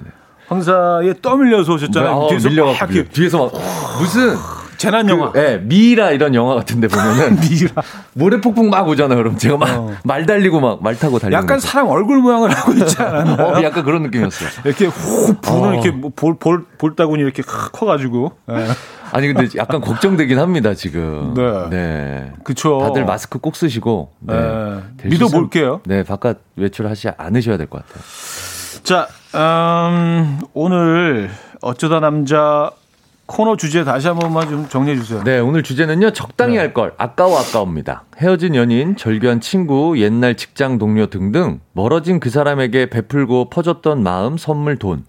[0.47, 2.11] 황사에 떠밀려서 오셨잖아요.
[2.11, 3.09] 어, 뒤에서 밀려가지고.
[3.09, 3.51] 뒤에서 막,
[3.99, 4.35] 무슨,
[4.77, 5.31] 재난 영화.
[5.31, 7.81] 그, 예, 미라 이런 영화 같은데 보면은 미라
[8.13, 9.17] 모래 폭풍 막 오잖아요.
[9.17, 10.25] 그럼 제가 막말 어.
[10.25, 11.35] 달리고 막 말 타고 달리고.
[11.35, 11.67] 약간 거죠.
[11.67, 13.47] 사람 얼굴 모양을 하고 있지 않았나요?
[13.47, 14.49] 어, 약간 그런 느낌이었어요.
[14.65, 15.73] 이렇게 후 부는 어.
[15.73, 18.33] 이렇게 뭐 볼, 볼, 볼따구니 이렇게 커 가지고.
[18.47, 18.65] 네.
[19.11, 21.33] 아니 근데 약간 걱정되긴 합니다 지금.
[21.35, 21.69] 네.
[21.69, 22.31] 네.
[22.43, 22.79] 그쵸.
[22.81, 24.11] 다들 마스크 꼭 쓰시고.
[24.19, 24.33] 네.
[24.97, 25.09] 네.
[25.09, 25.81] 믿어 볼게요.
[25.85, 28.03] 네, 바깥 외출하지 않으셔야 될 것 같아요.
[28.83, 31.29] 자, 음, 오늘
[31.61, 32.69] 어쩌다 남자
[33.25, 35.23] 코너 주제 다시 한 번만 좀 정리해 주세요.
[35.23, 36.11] 네, 오늘 주제는요.
[36.11, 36.59] 적당히 네.
[36.59, 38.03] 할걸 아까워 아까웁니다.
[38.17, 44.77] 헤어진 연인, 절교한 친구, 옛날 직장 동료 등등 멀어진 그 사람에게 베풀고 퍼줬던 마음, 선물,
[44.77, 45.03] 돈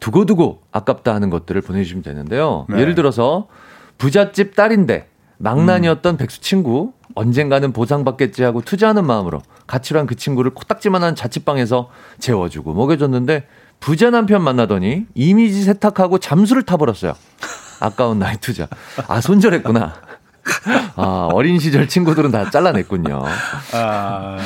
[0.00, 2.66] 두고두고 아깝다 하는 것들을 보내주시면 되는데요.
[2.68, 2.80] 네.
[2.80, 3.48] 예를 들어서
[3.96, 6.16] 부잣집 딸인데 망난이었던 음.
[6.18, 13.46] 백수 친구 언젠가는 보상받겠지 하고 투자하는 마음으로 가치로 그 친구를 코딱지만한 자취방에서 재워주고 먹여줬는데
[13.80, 17.14] 부자 남편 만나더니 이미지 세탁하고 잠수를 타버렸어요.
[17.84, 18.66] 아까운 나이 투자.
[19.08, 19.94] 아, 손절했구나.
[20.96, 23.22] 아, 어린 시절 친구들은 다 잘라냈군요.
[23.72, 24.38] 아,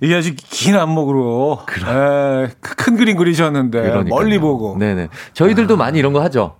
[0.00, 4.04] 이게 아주 긴 안목으로 에, 큰 그림 그리셨는데 그러니까요.
[4.08, 4.76] 멀리 보고.
[4.78, 5.08] 네네.
[5.32, 5.76] 저희들도 아.
[5.76, 6.56] 많이 이런 거 하죠.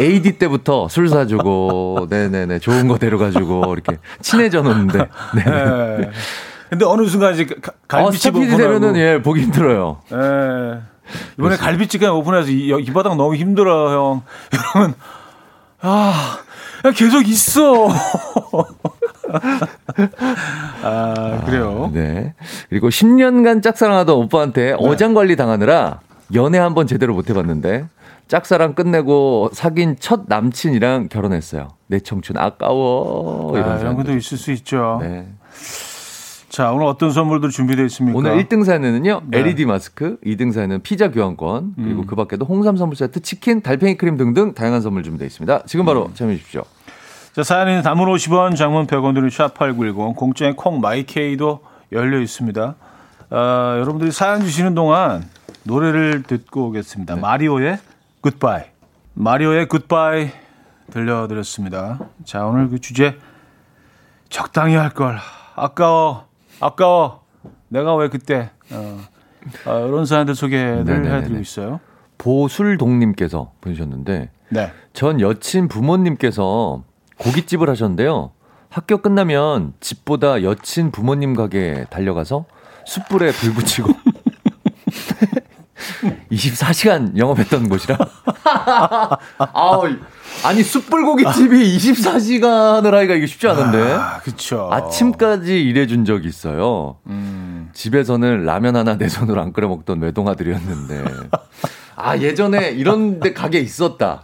[0.00, 4.98] AD 때부터 술 사주고, 네네네, 좋은 거 데려가지고, 이렇게 친해져 놓는데.
[5.36, 5.44] 네.
[5.44, 6.10] 네.
[6.70, 7.46] 근데 어느 순간 이제
[7.86, 10.00] 갈비집 어, 되면은 예 보기 힘들어요.
[10.12, 10.80] 예.
[11.38, 14.22] 이번에 갈비집 그냥 오픈해서 이, 이 바닥 너무 힘들어 형.
[14.74, 14.94] 이러면
[15.80, 16.38] 아
[16.96, 17.88] 계속 있어.
[20.82, 21.86] 아, 그래요.
[21.88, 22.34] 아, 네.
[22.68, 24.76] 그리고 10년간 짝사랑하던 오빠한테 네.
[24.78, 26.00] 어장 관리 당하느라
[26.34, 27.86] 연애 한번 제대로 못 해봤는데
[28.28, 31.68] 짝사랑 끝내고 사귄 첫 남친이랑 결혼했어요.
[31.86, 33.52] 내 청춘 아까워.
[33.56, 34.98] 이런 아, 이런 것도 있을 수 있죠.
[35.02, 35.26] 네.
[36.50, 38.18] 자, 오늘 어떤 선물들 준비되어 있습니까?
[38.18, 39.38] 오늘 1등 사연에는요, 네.
[39.38, 42.06] LED 마스크, 2등 사연은 피자 교환권, 그리고 음.
[42.06, 45.62] 그 밖에도 홍삼 선물 세트, 치킨, 달팽이 크림 등등 다양한 선물 준비되어 있습니다.
[45.66, 46.14] 지금 바로 음.
[46.14, 46.64] 참여해 주십시오.
[47.34, 51.60] 자, 사연은 담은 50원, 장문 100원 드는 샵8910, 공짜인 콩 마이케이도
[51.92, 52.74] 열려 있습니다.
[53.30, 53.36] 어,
[53.76, 55.22] 여러분들이 사연 주시는 동안
[55.62, 57.14] 노래를 듣고 오겠습니다.
[57.14, 57.20] 네.
[57.20, 57.78] 마리오의
[58.22, 58.64] 굿바이.
[59.14, 60.30] 마리오의 굿바이
[60.90, 62.00] 들려드렸습니다.
[62.24, 63.16] 자, 오늘 그 주제
[64.28, 65.16] 적당히 할 걸.
[65.54, 66.29] 아까워.
[66.60, 67.20] 아까워.
[67.68, 68.98] 내가 왜 그때 어,
[69.66, 71.16] 어, 이런 사연들 소개를 네네네네.
[71.16, 71.80] 해드리고 있어요.
[72.18, 74.72] 보술동님께서 보내셨는데 네.
[74.92, 76.84] 전 여친 부모님께서
[77.18, 78.32] 고깃집을 하셨는데요.
[78.68, 82.44] 학교 끝나면 집보다 여친 부모님 가게 달려가서
[82.86, 83.88] 숯불에 불 붙이고
[86.30, 87.98] 24시간 영업했던 곳이라.
[89.52, 89.88] 아우,
[90.44, 93.92] 아니 숯불고기집이 24시간을 하기가 이게 쉽지 않은데.
[93.92, 94.68] 아, 그쵸.
[94.70, 96.96] 아침까지 일해준 적이 있어요.
[97.06, 97.70] 음.
[97.72, 101.04] 집에서는 라면 하나 내 손으로 안 끓여 먹던 외동아들이었는데.
[101.96, 104.22] 아 예전에 이런데 가게 있었다.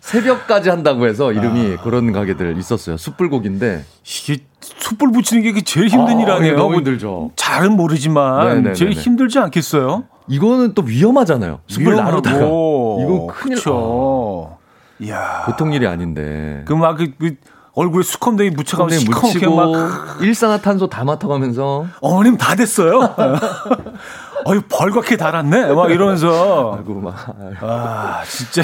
[0.00, 1.82] 새벽까지 한다고 해서 이름이 아.
[1.82, 2.96] 그런 가게들 있었어요.
[2.96, 6.56] 숯불고기인데 이게 숯불 붙이는 게 제일 힘든 아, 일 아니에요?
[6.56, 7.32] 너무 힘들죠.
[7.36, 8.74] 잘은 모르지만 네네네네.
[8.74, 10.04] 제일 힘들지 않겠어요?
[10.30, 11.60] 이거는 또 위험하잖아요.
[11.66, 13.56] 숯불 나르다가 이거 큰일.
[13.56, 14.56] 그쵸.
[15.00, 15.42] 이야.
[15.46, 16.62] 보통 일이 아닌데.
[16.66, 17.34] 그막 그, 그
[17.74, 23.00] 얼굴에 수컴댕이 묻혀가면서 시커멓게 막 일산화탄소 다 맡아가면서 어머님 다 됐어요.
[24.46, 25.72] 어유 벌겋게 달았네.
[25.74, 26.76] 막 이러면서.
[26.78, 27.14] 아이고 막.
[27.60, 28.62] 아 진짜.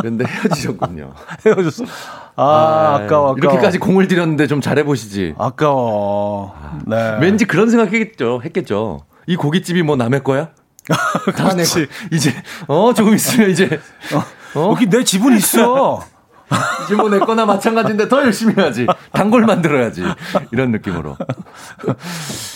[0.00, 1.12] 근데 헤어지셨군요.
[1.46, 1.84] 헤어졌어.
[2.36, 3.34] 아, 아 아 까워.
[3.36, 5.34] 이렇게까지 공을 들였는데 좀 잘해보시지.
[5.38, 6.54] 아까워.
[6.86, 7.16] 네.
[7.20, 8.42] 왠지 그런 생각했겠죠.
[8.44, 9.00] 했겠죠.
[9.26, 10.48] 이 고깃집이 뭐 남의 거야?
[11.36, 11.62] 다내
[12.12, 12.34] 이제
[12.66, 13.80] 어 조금 있으면 이제
[14.12, 14.58] 어?
[14.60, 14.70] 어?
[14.72, 16.02] 여기 내 지분 있어.
[16.84, 18.86] 이제 뭐 내 거나 마찬가지인데 더 열심히 해야지.
[19.12, 20.02] 단골 만들어야지.
[20.52, 21.16] 이런 느낌으로.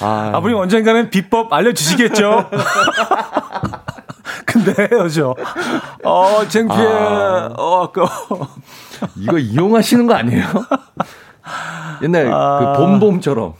[0.02, 2.50] 아, 아버님 언젠가는 비법 알려주시겠죠?
[4.44, 5.34] 근데 헤어져.
[6.04, 6.86] 어, 창피해.
[6.86, 8.48] 아, 어, 아까워.
[9.16, 10.44] 이거 이용하시는 거 아니에요?
[12.02, 13.54] 옛날 아, 그 봄봄처럼.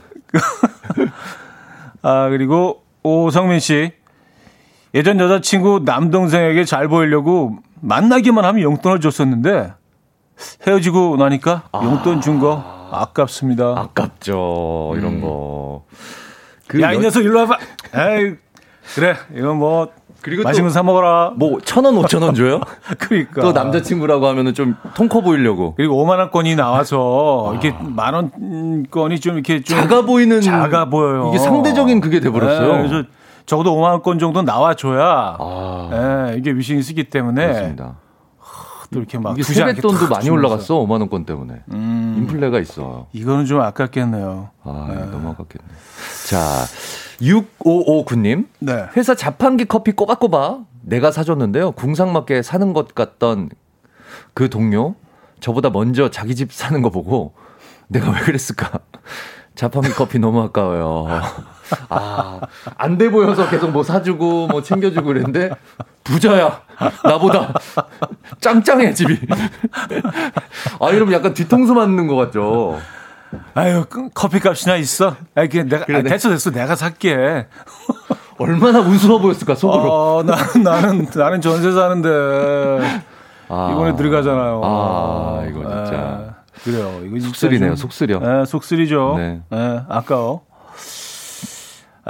[2.03, 3.93] 아, 그리고 오성민 씨.
[4.99, 9.73] 예전 여자친구 남동생에게 잘 보이려고 만나기만 하면 용돈을 줬었는데
[10.67, 11.81] 헤어지고 나니까 아.
[11.85, 13.75] 용돈 준 거 아깝습니다.
[13.79, 14.95] 아깝죠.
[14.97, 15.21] 이런 음.
[15.21, 15.85] 거.
[16.67, 17.59] 그 야, 이 녀석 일로 와봐.
[17.95, 18.35] 에이,
[18.95, 19.15] 그래.
[19.37, 19.89] 이건 뭐
[20.23, 21.33] 그리고 맛있는 사 먹어라.
[21.37, 22.61] 뭐, 천 원, 오천 원 줘요?
[22.99, 23.41] 그러니까.
[23.43, 25.75] 또 남자친구라고 하면은 좀 통커 보이려고.
[25.77, 27.53] 그리고 5만원권이 나와서, 아.
[27.53, 29.77] 이렇게 만원권이 좀 이렇게 좀.
[29.77, 30.41] 작아 보이는.
[30.41, 31.29] 작아 보여요.
[31.29, 32.77] 이게 상대적인 그게 돼버렸어요.
[32.77, 33.07] 네, 그래서
[33.49, 35.89] 적어도 5만원권 정도 나와줘야, 아.
[35.91, 37.47] 네, 이게 위신이 쓰기 때문에.
[37.47, 37.97] 그렇습니다.
[38.91, 42.15] 또 이렇게 막 세뱃돈도 많이 올라갔어 5만 원권 때문에 음.
[42.19, 43.07] 인플레가 있어.
[43.13, 44.49] 이거는 좀 아깝겠네요.
[44.65, 44.95] 아 네.
[45.11, 45.69] 너무 아깝겠네.
[46.27, 46.39] 자
[47.21, 48.87] 6559님 네.
[48.97, 51.73] 회사 자판기 커피 꼬박꼬박 내가 사줬는데요.
[51.73, 53.51] 궁상맞게 사는 것 같던
[54.33, 54.95] 그 동료
[55.41, 57.35] 저보다 먼저 자기 집 사는 거 보고
[57.89, 58.71] 내가 왜 그랬을까?
[59.55, 61.09] 자판기 커피 너무 아까워요.
[61.89, 62.41] 아,
[62.77, 65.51] 안 돼 보여서 계속 뭐 사주고 뭐 챙겨주고 그랬는데
[66.05, 66.61] 부자야.
[67.05, 67.53] 나보다
[68.41, 69.19] 짱짱해 집이.
[70.81, 72.79] 아 이러면 약간 뒤통수 맞는 것 같죠.
[73.55, 75.17] 아유 커피 값이나 있어.
[75.35, 77.47] 아 이게 내가 그래, 아, 됐어 됐어 내가 살게.
[78.39, 79.83] 얼마나 운수어 보였을까 속으로.
[79.93, 82.09] 어, 나, 나는 나는 전세 사는데
[83.49, 84.61] 아, 이번에 들어가잖아요.
[84.65, 85.97] 아 이거 진짜.
[85.99, 87.01] 아, 그래요.
[87.05, 87.77] 이거 속쓰리네요.
[87.77, 88.19] 속쓰려.
[88.21, 89.15] 네, 속쓰리죠.
[89.19, 89.41] 네.
[89.51, 90.43] 네, 아까워.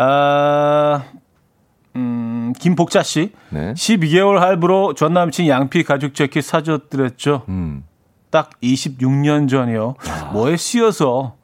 [0.01, 1.03] 아,
[1.97, 3.33] 음, 김복자 씨.
[3.51, 3.73] 네.
[3.75, 7.43] 12개월 할부로 전 남친 양피 가죽 재킷 사줬더랬죠.
[7.49, 7.83] 음.
[8.31, 9.97] 딱 26년 전이요.
[10.09, 10.31] 아.
[10.33, 11.35] 뭐에 씌어서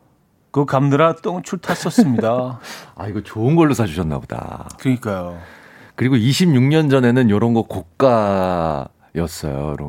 [0.52, 2.60] 그 감느라 똥출 탔었습니다.
[2.94, 4.68] 아, 이거 좋은 걸로 사주셨나 보다.
[4.78, 5.36] 그러니까요.
[5.96, 8.86] 그리고 26년 전에는 이런 거 고가였어요.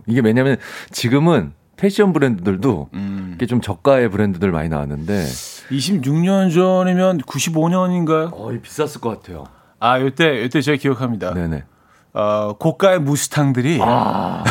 [0.08, 0.58] 이게 왜냐면
[0.92, 3.34] 지금은 패션 브랜드들도 음.
[3.36, 5.26] 이게 좀 저가의 브랜드들 많이 나왔는데
[5.70, 8.30] 26년 전이면 95년인가요?
[8.34, 9.46] 어, 비쌌을 것 같아요.
[9.80, 11.34] 아, 요때 요때 제가 기억합니다.
[11.34, 11.64] 네네.
[12.14, 14.44] 어, 고가의 무스탕들이 아,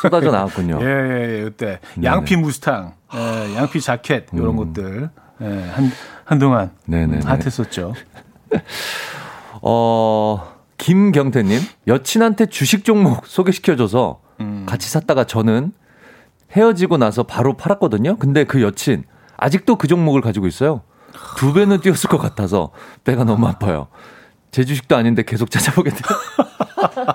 [0.00, 0.78] 쏟아져 나왔군요.
[0.82, 4.56] 예, 예, 예, 요때 양피 무스탕, 예, 양피 자켓 이런 음.
[4.56, 5.10] 것들
[5.42, 5.90] 예, 한
[6.24, 7.94] 한동안 네네 핫했었죠.
[9.62, 14.64] 어, 김경태 님 여친한테 주식 종목 소개시켜 줘서 음.
[14.66, 15.72] 같이 샀다가 저는
[16.52, 18.16] 헤어지고 나서 바로 팔았거든요.
[18.16, 19.04] 근데 그 여친
[19.40, 20.82] 아직도 그 종목을 가지고 있어요.
[21.36, 22.70] 두 배는 뛰었을 것 같아서
[23.04, 23.88] 배가 너무 아파요.
[24.50, 26.18] 제 주식도 아닌데 계속 찾아보게 돼요.
[27.06, 27.14] 아,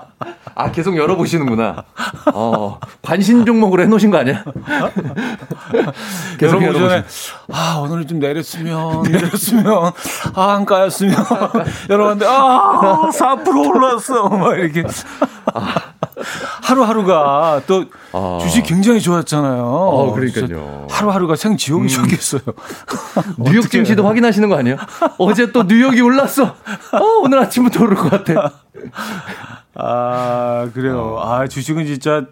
[0.54, 1.84] 아, 계속 열어보시는구나.
[2.32, 4.42] 어, 관심 종목으로 해놓으신 거 아니야?
[6.40, 7.04] 계속 오전에,
[7.52, 9.92] 아, 오늘 좀 내렸으면, 내렸으면,
[10.34, 11.14] 아, 안 까였으면.
[11.90, 14.28] 여러분들, 아, 4% 올랐어.
[14.30, 14.82] 막 이렇게.
[16.66, 18.38] 하루하루가 또 아.
[18.42, 19.62] 주식 굉장히 좋았잖아요.
[19.62, 20.88] 어, 그러니까요.
[20.90, 22.40] 하루하루가 생지옥이셨겠어요.
[22.46, 23.34] 음.
[23.38, 24.76] 뉴욕 증시도 확인하시는 거 아니에요?
[25.18, 26.44] 어제 또 뉴욕이 올랐어.
[26.44, 28.50] 어, 오늘 아침부터 오를 것 같아.
[29.76, 31.20] 아, 그래요.
[31.22, 32.24] 아, 주식은 진짜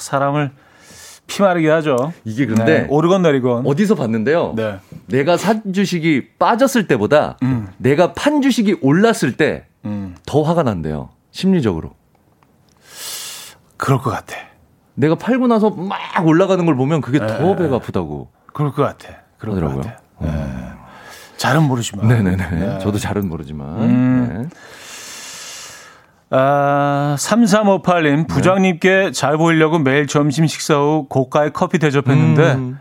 [0.00, 0.50] 사람을
[1.26, 2.12] 피마르게 하죠.
[2.24, 4.52] 이게 근데 네, 오르건 내리건 어디서 봤는데요.
[4.54, 4.80] 네.
[5.06, 7.68] 내가 산 주식이 빠졌을 때보다 음.
[7.78, 10.14] 내가 판 주식이 올랐을 때더 음.
[10.26, 11.08] 화가 난대요.
[11.30, 11.97] 심리적으로.
[13.78, 14.36] 그럴 것 같아.
[14.94, 17.26] 내가 팔고 나서 막 올라가는 걸 보면 그게 네.
[17.26, 18.28] 더 배가 아프다고.
[18.52, 19.14] 그럴 것 같아.
[19.38, 19.82] 그러더라고요.
[20.20, 20.30] 네.
[21.36, 22.08] 잘은 모르지만.
[22.08, 22.50] 네네네.
[22.50, 22.78] 네.
[22.80, 23.80] 저도 잘은 모르지만.
[23.80, 24.48] 음.
[24.50, 24.56] 네.
[26.30, 32.78] 아, 3358님, 부장님께 잘 보이려고 매일 점심 식사 후 고가의 커피 대접했는데, 음.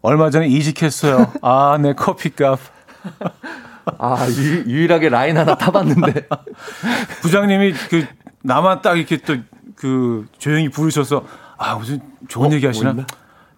[0.00, 1.32] 얼마 전에 이직했어요.
[1.42, 2.60] 아, 내 커피값.
[3.98, 6.28] 아, 유, 유일하게 라인 하나 타봤는데.
[7.22, 8.06] 부장님이 그,
[8.44, 9.36] 나만 딱 이렇게 또,
[9.78, 11.24] 그, 조용히 부르셔서,
[11.56, 12.92] 아, 무슨 좋은 어, 얘기 하시나?
[12.92, 13.04] 뭐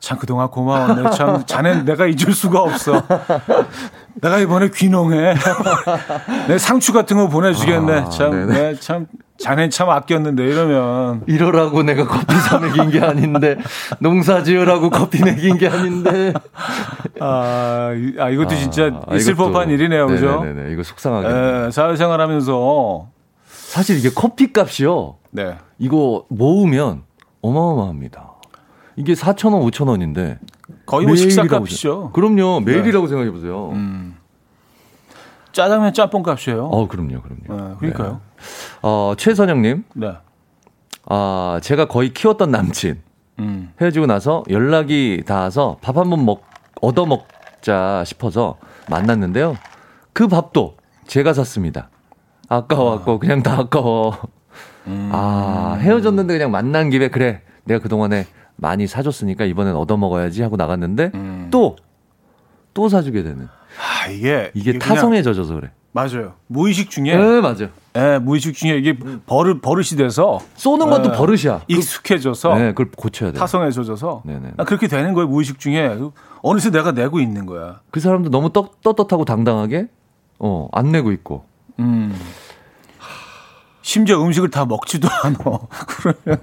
[0.00, 1.10] 참 그동안 고마웠네.
[1.10, 3.02] 참 자넨 내가 잊을 수가 없어.
[4.14, 5.34] 내가 이번에 귀농해.
[6.48, 7.92] 내 상추 같은 거 보내주겠네.
[7.92, 9.06] 아, 참, 네, 참
[9.38, 13.56] 자넨 참 아꼈는데 이러면 이러라고 내가 커피 사 먹인 게 아닌데
[13.98, 16.34] 농사 지으라고 커피 먹인 게 아닌데
[17.20, 20.42] 아, 아 이것도 아, 진짜 있을 이것도, 법한 일이네요, 그죠?
[20.44, 21.28] 네네 이거 속상하게.
[21.28, 23.08] 네, 사회생활하면서
[23.70, 25.16] 사실 이게 커피 값이요.
[25.30, 25.56] 네.
[25.78, 27.02] 이거 모으면
[27.40, 28.32] 어마어마합니다.
[28.96, 30.38] 이게 4,000원, 5,000원인데.
[30.86, 32.10] 거의 뭐 식사 값이죠.
[32.12, 32.60] 그럼요.
[32.60, 33.08] 매일이라고 네.
[33.08, 33.68] 생각해 보세요.
[33.70, 34.16] 음.
[35.52, 36.66] 짜장면 짬뽕 값이에요.
[36.66, 37.22] 어, 그럼요.
[37.22, 37.68] 그럼요.
[37.70, 38.12] 네, 그러니까요.
[38.14, 38.18] 네.
[38.82, 39.84] 어, 최선영님.
[39.94, 40.14] 네.
[41.06, 43.00] 아, 제가 거의 키웠던 남친.
[43.38, 43.72] 음.
[43.80, 46.42] 헤어지고 나서 연락이 닿아서 밥 한 번 먹,
[46.82, 48.58] 얻어 먹자 싶어서
[48.88, 49.56] 만났는데요.
[50.12, 51.89] 그 밥도 제가 샀습니다.
[52.50, 53.18] 아까워갖고 아.
[53.18, 54.18] 그냥 다 아까워.
[54.86, 55.08] 음.
[55.12, 57.42] 아, 헤어졌는데 그냥 만난 김에 그래.
[57.64, 58.26] 내가 그 동안에
[58.56, 61.48] 많이 사줬으니까 이번엔 얻어 먹어야지 하고 나갔는데 음.
[61.50, 61.76] 또,
[62.74, 63.48] 또 사주게 되는.
[63.78, 64.50] 아, 이게.
[64.54, 65.70] 이게, 이게 타성에 젖어서 그래.
[65.92, 66.34] 맞아요.
[66.48, 67.16] 무의식 중에.
[67.16, 67.68] 네, 맞아요.
[67.96, 68.96] 예, 무의식 중에 이게
[69.26, 70.40] 버릇, 버릇이 돼서.
[70.54, 71.62] 쏘는 것도 예, 버릇이야.
[71.66, 72.54] 익숙해져서.
[72.56, 73.38] 네, 그걸 고쳐야 돼.
[73.38, 74.22] 타성에 젖어서.
[74.24, 74.52] 네네.
[74.56, 75.98] 아, 그렇게 되는 거예요, 무의식 중에.
[76.42, 77.80] 어느새 내가 내고 있는 거야.
[77.90, 79.88] 그 사람도 너무 떳, 떳떳하고 당당하게,
[80.38, 81.44] 어, 안 내고 있고.
[81.80, 82.14] 음.
[83.90, 85.36] 심지어 음식을 다 먹지도 않아.
[85.88, 86.40] 그러면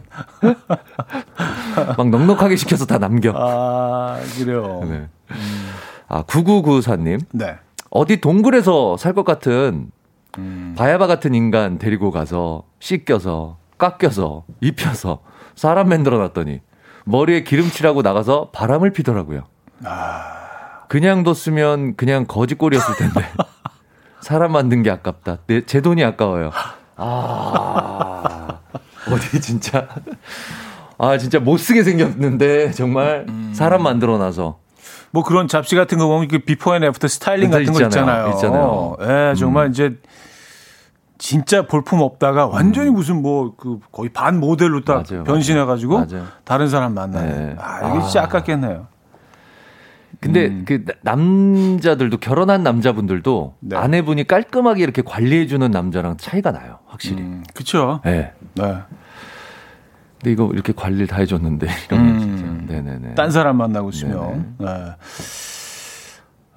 [1.98, 3.32] 막 넉넉하게 시켜서 다 남겨.
[3.34, 4.82] 아 그래요.
[4.84, 5.08] 네.
[5.32, 5.70] 음.
[6.10, 7.22] 아 9994님.
[7.32, 7.56] 네.
[7.90, 9.92] 어디 동굴에서 살 것 같은
[10.38, 10.76] 음.
[10.78, 15.20] 바야바 같은 인간 데리고 가서 씻겨서 깎여서 입혀서
[15.56, 16.60] 사람 만들어 놨더니
[17.06, 19.44] 머리에 기름칠하고 나가서 바람을 피더라고요.
[19.86, 20.84] 아.
[20.90, 23.22] 그냥 뒀으면 그냥 거지꼴이었을 텐데.
[24.20, 25.38] 사람 만든 게 아깝다.
[25.48, 26.52] 내, 제 돈이 아까워요.
[26.98, 28.60] 아,
[29.12, 29.88] 어디 진짜.
[30.98, 33.52] 아, 진짜 못 쓰게 생겼는데, 정말 음.
[33.56, 34.58] 사람 만들어 놔서.
[35.12, 37.80] 뭐 그런 잡지 같은 거 보면 그 before and after 스타일링 같은 있잖아요.
[37.80, 38.30] 거 있잖아요.
[38.34, 38.98] 있잖아요.
[39.32, 39.72] 예, 정말 음.
[39.72, 39.96] 이제
[41.18, 42.94] 진짜 볼품 없다가 완전히 음.
[42.96, 46.06] 무슨 뭐 그 거의 반 모델로 딱 변신해가지고
[46.44, 47.48] 다른 사람 만나는.
[47.50, 47.56] 네.
[47.60, 48.24] 아, 이게 진짜 아.
[48.26, 48.88] 아깝겠네요.
[50.20, 50.66] 근데 음.
[50.68, 53.76] 그 남자들도 결혼한 남자분들도 네.
[53.78, 57.22] 아내분이 깔끔하게 이렇게 관리해 주는 남자랑 차이가 나요, 확실히.
[57.22, 58.02] 음, 그렇죠.
[58.04, 58.32] 네.
[58.56, 58.64] 네.
[60.20, 62.74] 근데 이거 이렇게 관리를 다 해줬는데 이러면 음, 진짜.
[62.74, 63.16] 네네네.
[63.16, 64.56] 딴 사람 만나고 있으면.
[64.58, 64.68] 네.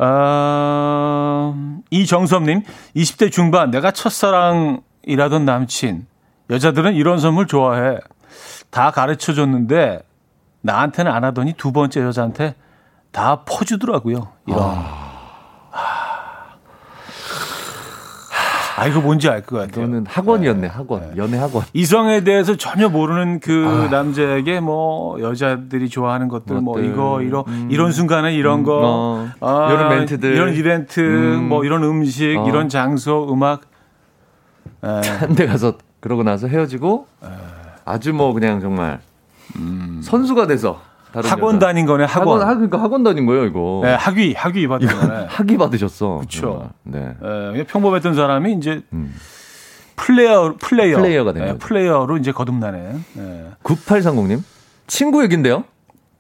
[0.03, 1.55] 아,
[1.91, 2.63] 이정섭님,
[2.97, 6.07] 20대 중반 내가 첫사랑이라던 남친.
[6.49, 7.99] 여자들은 이런 선물 좋아해.
[8.71, 10.01] 다 가르쳐 줬는데
[10.63, 12.55] 나한테는 안 하더니 두 번째 여자한테
[13.13, 14.29] 다 퍼주더라고요.
[14.47, 14.61] 이런.
[14.63, 15.11] 아.
[18.77, 19.85] 아, 이거 뭔지 알 것 같아요.
[19.87, 20.67] 저는 학원이었네, 네.
[20.67, 21.01] 학원.
[21.03, 21.13] 네.
[21.19, 21.65] 연애 학원.
[21.75, 23.95] 이성에 대해서 전혀 모르는 그 아.
[23.95, 27.69] 남자에게 뭐 여자들이 좋아하는 것들, 뭐 이거, 이런, 음.
[27.71, 28.65] 이런 순간에 이런 음.
[28.65, 29.29] 거, 어.
[29.41, 30.33] 아, 이런 멘트들.
[30.35, 31.49] 이런 이벤트, 음.
[31.51, 32.49] 뭐 이런 음식, 어.
[32.49, 33.63] 이런 장소, 음악.
[34.81, 37.29] 한데 가서 그러고 나서 헤어지고 에.
[37.85, 39.01] 아주 뭐 그냥 정말
[39.57, 40.01] 음.
[40.03, 40.81] 선수가 돼서
[41.13, 41.67] 학원 여자.
[41.67, 42.41] 다닌 거네 학원.
[42.41, 43.81] 학원 그러니까 학원 다닌 거예요 이거.
[43.85, 45.27] 네, 학위 학위 받은 거네.
[45.31, 46.19] 학위 받으셨어.
[46.19, 46.71] 그렇죠.
[46.83, 47.15] 네.
[47.55, 47.65] 네.
[47.65, 49.15] 평범했던 사람이 이제 음.
[49.97, 52.95] 플레이어 플레이어 플레이어가 된 네, 플레이어로 이제 거듭나네.
[53.15, 53.51] 네.
[53.63, 54.43] 9830님
[54.87, 55.65] 친구 얘긴데요.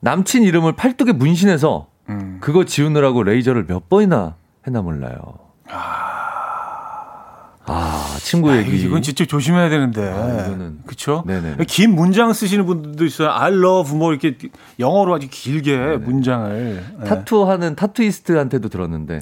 [0.00, 2.38] 남친 이름을 팔뚝에 문신해서 음.
[2.40, 4.34] 그거 지우느라고 레이저를 몇 번이나
[4.66, 5.16] 했나 몰라요.
[5.70, 6.19] 아,
[7.72, 8.70] 아, 친구 얘기.
[8.70, 10.02] 아, 이건 진짜 조심해야 되는데.
[10.10, 10.80] 아, 이거는.
[10.86, 11.22] 그쵸?
[11.26, 11.56] 네네.
[11.68, 13.30] 긴 문장 쓰시는 분들도 있어요.
[13.30, 14.36] I love 뭐 이렇게
[14.78, 15.96] 영어로 아주 길게 네네.
[15.98, 16.82] 문장을.
[16.98, 17.04] 네.
[17.06, 19.20] 타투하는 타투이스트한테도 들었는데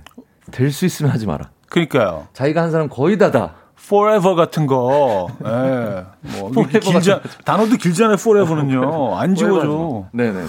[0.50, 1.50] 될 수 있으면 하지 마라.
[1.68, 2.28] 그러니까요.
[2.32, 3.54] 자기가 한 사람 거의 다다.
[3.78, 5.28] forever 같은 거.
[5.44, 6.04] 예.
[6.22, 6.40] 네.
[6.40, 8.14] 뭐 길자 단어도 길잖아요.
[8.14, 9.16] forever는요.
[9.20, 10.06] 안 지워져.
[10.12, 10.46] 네네네.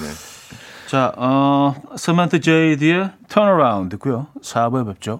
[0.87, 4.27] 자, 어, 서만트 제이디의 Turnaround 듣고요.
[4.41, 5.19] 4부에 뵙죠.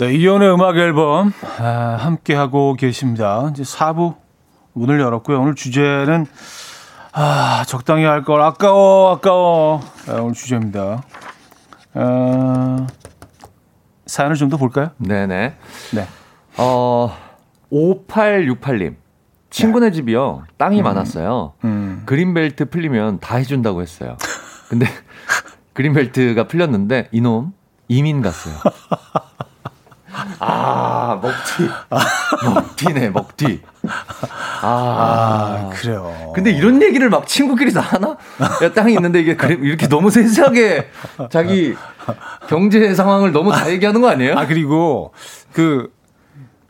[0.00, 3.48] 네, 이연의 음악 앨범 아, 함께 하고 계십니다.
[3.50, 4.16] 이제 4부
[4.72, 5.38] 문을 열었고요.
[5.40, 6.26] 오늘 주제는
[7.12, 11.02] 아, 적당히 할 걸 아까워 아까워 아, 오늘 주제입니다.
[11.92, 12.86] 아,
[14.06, 14.90] 사연을 좀 더 볼까요?
[14.96, 15.54] 네네.
[15.92, 16.08] 네.
[16.56, 17.14] 어
[17.70, 18.96] 5868님
[19.50, 20.84] 친구네 집이요 땅이 음.
[20.84, 21.52] 많았어요.
[21.64, 22.02] 음.
[22.06, 24.16] 그린벨트 풀리면 다 해준다고 했어요.
[24.70, 24.86] 근데
[25.74, 27.52] 그린벨트가 풀렸는데 이놈
[27.88, 28.54] 이민 갔어요.
[30.40, 31.70] 아, 먹튀.
[32.44, 33.60] 먹튀네, 먹튀.
[34.62, 36.32] 아, 아, 그래요.
[36.34, 38.16] 근데 이런 얘기를 막 친구끼리 다 하나?
[38.62, 40.88] 야, 땅이 있는데 이게 그래, 이렇게 너무 세세하게
[41.30, 41.74] 자기
[42.48, 44.38] 경제 상황을 너무 다 얘기하는 거 아니에요?
[44.38, 45.12] 아, 그리고
[45.52, 45.90] 그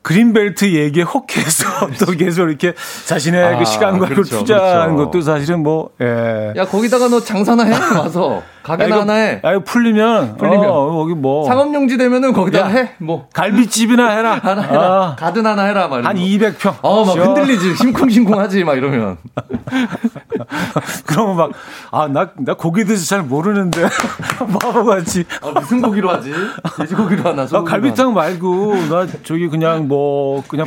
[0.03, 1.65] 그린벨트 얘기에 혹해서
[2.05, 2.75] 또 계속 이렇게
[3.07, 5.11] 자신의 아, 그 시간과 그렇죠, 투자하는 그렇죠.
[5.11, 6.55] 것도 사실은 뭐, 예.
[6.57, 7.73] 야, 거기다가 너 장사나 해?
[7.97, 8.43] 와서.
[8.77, 9.41] 가게나 하나 해.
[9.43, 10.37] 아, 풀리면.
[10.37, 10.71] 풀리면.
[10.71, 11.45] 어, 거기 뭐.
[11.45, 12.91] 상업용지 되면은 거기다 해.
[12.99, 13.29] 뭐.
[13.33, 14.39] 갈비집이나 해라.
[14.43, 14.83] 하나 해라.
[14.83, 15.17] 아.
[15.17, 15.89] 가든 하나 해라.
[15.89, 16.77] 막 한 200평.
[16.83, 17.77] 어, 막 흔들리지.
[17.77, 18.65] 심쿵심쿵 하지.
[18.65, 19.17] 막 이러면.
[21.07, 21.51] 그러면 막,
[21.91, 23.83] 아, 나, 나 고기 드시 잘 모르는데.
[24.61, 25.25] 바보같이.
[25.43, 26.33] 아, 무슨 고기로 하지?
[26.79, 27.47] 돼지고기로 하나?
[27.47, 30.67] 나 갈비탕 말고, 나 저기 그냥 뭐, 그냥,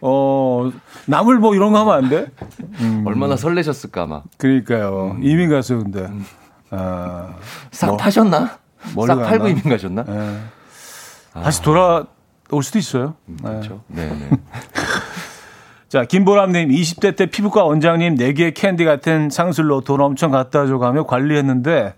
[0.00, 0.70] 어,
[1.06, 2.26] 나물 뭐 이런 거 하면 안 돼?
[2.80, 3.04] 음.
[3.06, 4.24] 얼마나 설레셨을까, 막.
[4.38, 5.16] 그러니까요.
[5.16, 5.20] 음.
[5.22, 6.00] 이민 가서 근데.
[6.00, 6.24] 음.
[6.72, 7.34] 아,
[7.70, 8.58] 싹 뭐, 파셨나?
[9.06, 10.04] 싹 팔고 이민 가셨나?
[10.04, 10.38] 네.
[11.34, 11.42] 아.
[11.42, 12.06] 다시 돌아올
[12.62, 13.14] 수도 있어요.
[13.28, 13.82] 음, 그렇죠.
[13.88, 14.30] 네, 네.
[15.88, 21.94] 자, 김보람님, 20대 때 피부과 원장님 4개의 캔디 같은 상술로 돈 엄청 갖다 줘가며 관리했는데,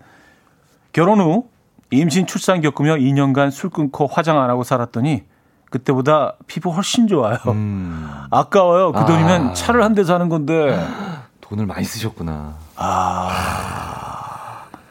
[0.92, 1.46] 결혼 후
[1.90, 5.22] 임신 출산 겪으며 2년간 술 끊고 화장 안 하고 살았더니,
[5.70, 7.38] 그때보다 피부 훨씬 좋아요.
[7.46, 8.08] 음.
[8.30, 8.90] 아까워요.
[8.92, 9.52] 그 돈이면 아.
[9.54, 10.76] 차를 한 대 사는 건데.
[11.40, 12.54] 돈을 많이 쓰셨구나.
[12.76, 14.03] 아.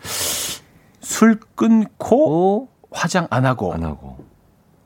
[0.04, 2.68] 술 끊고 어?
[2.92, 3.74] 화장 안 하고.
[3.74, 4.18] 안 하고.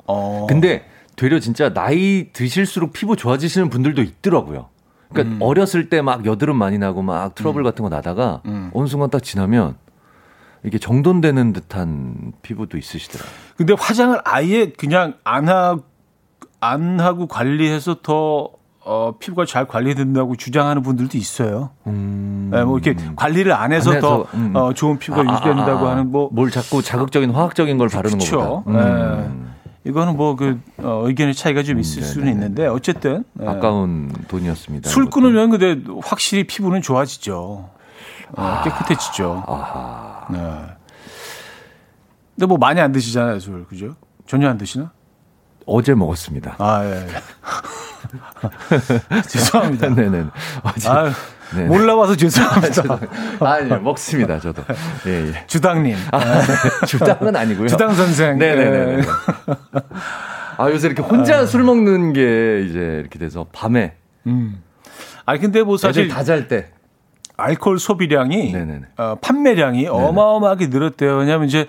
[0.06, 0.46] 어.
[0.48, 4.70] 근데 되려 진짜 나이 드실수록 피부 좋아지시는 분들도 있더라고요.
[5.10, 5.42] 그러니까 음.
[5.42, 7.64] 어렸을 때 막 여드름 많이 나고 막 트러블 음.
[7.64, 8.72] 같은 거 나다가 음.
[8.74, 9.76] 어느 순간 딱 지나면
[10.64, 13.32] 이게 정돈되는 듯한 피부도 있으시더라고요.
[13.56, 15.84] 근데 화장을 아예 그냥 안 하고
[16.60, 18.50] 안 하고 관리해서 더
[18.88, 21.72] 어, 피부가 잘 관리된다고 주장하는 분들도 있어요.
[21.88, 22.50] 음.
[22.54, 24.56] 네, 뭐 이렇게 관리를 안 해서, 안 해서 더 음.
[24.56, 28.18] 어, 좋은 피부가 아, 유지된다고 아, 아, 하는 뭐 뭘 자꾸 자극적인 화학적인 걸 바르는
[28.18, 28.64] 거죠.
[28.68, 28.74] 음.
[29.84, 29.90] 네.
[29.90, 33.48] 이거는 뭐그 어, 의견의 차이가 좀 있을 음, 수는 있는데 어쨌든 네.
[33.48, 34.90] 아까운 돈이었습니다.
[34.90, 37.70] 술 끊으면 근데 확실히 피부는 좋아지죠.
[38.36, 39.44] 어, 깨끗해지죠.
[39.48, 40.28] 아하.
[40.30, 40.40] 네.
[42.36, 43.66] 근데 뭐 많이 안 드시잖아요, 술.
[43.66, 43.96] 그죠?
[44.26, 44.92] 전혀 안 드시나?
[45.66, 46.56] 어제 먹었습니다.
[46.60, 47.08] 아, 예.
[49.14, 49.22] 예.
[49.28, 49.90] 죄송합니다.
[49.96, 50.26] 네네.
[50.64, 50.90] 어제.
[50.90, 51.12] 아,
[51.56, 51.64] 네.
[51.66, 53.00] 몰라봐서 죄송합니다.
[53.40, 54.64] 아니, 먹습니다, 저도.
[55.08, 55.44] 예, 예.
[55.48, 55.96] 주당님.
[56.12, 56.86] 아, 네.
[56.88, 57.68] 주당은 아니고요.
[57.68, 58.38] 주당 선생.
[58.38, 58.96] 네네네.
[58.98, 59.04] 네.
[60.58, 61.46] 아, 요새 이렇게 혼자 아.
[61.46, 63.94] 술 먹는 게 이제 이렇게 돼서 밤에.
[64.26, 64.62] 음.
[65.26, 66.08] 아니, 근데 뭐 사실.
[66.08, 66.72] 다 잘 때.
[67.40, 68.52] 알코올 소비량이.
[68.52, 68.82] 네네.
[68.98, 69.90] 어, 판매량이 네네.
[69.90, 71.18] 어마어마하게 늘었대요.
[71.18, 71.68] 왜냐하면 이제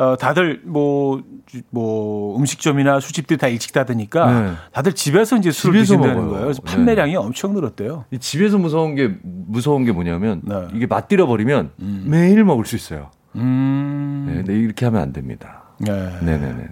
[0.00, 1.22] 어, 다들 뭐,
[1.68, 4.52] 뭐, 음식점이나 술집들이 다 일찍 닫으니까 네.
[4.72, 6.44] 다들 집에서 이제 술을 집에서 드신다는 거예요.
[6.44, 7.18] 그래서 판매량이 네.
[7.18, 8.06] 엄청 늘었대요.
[8.18, 10.68] 집에서 무서운 게, 무서운 게 뭐냐면 네.
[10.72, 12.04] 이게 맛들어 버리면 음.
[12.06, 13.10] 매일 먹을 수 있어요.
[13.36, 14.24] 음.
[14.26, 15.64] 네, 근데 이렇게 하면 안 됩니다.
[15.78, 15.92] 네.
[16.22, 16.64] 네 네 네.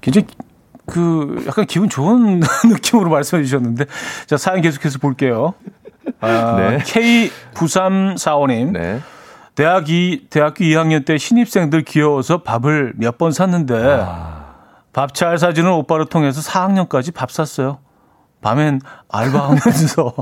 [0.00, 0.28] 굉장히
[0.86, 3.86] 그 약간 기분 좋은 느낌으로 말씀해 주셨는데
[4.26, 5.54] 자 사연 계속해서 볼게요.
[6.20, 6.78] 아, 네.
[6.78, 8.72] K9345님.
[9.56, 9.62] 네.
[9.62, 14.44] 대학 이 대학교 2학년 때 신입생들 귀여워서 밥을 몇 번 샀는데 아.
[14.92, 17.78] 밥잘 사주는 오빠를 통해서 4학년까지 밥 샀어요.
[18.40, 20.14] 밤엔 알바하면서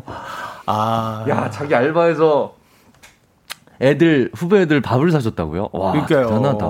[0.67, 1.25] 아.
[1.29, 2.55] 야, 자기 알바에서
[3.81, 5.71] 애들 후배들 밥을 사줬다고요?
[5.73, 6.29] 와, 그러니까요.
[6.29, 6.67] 대단하다.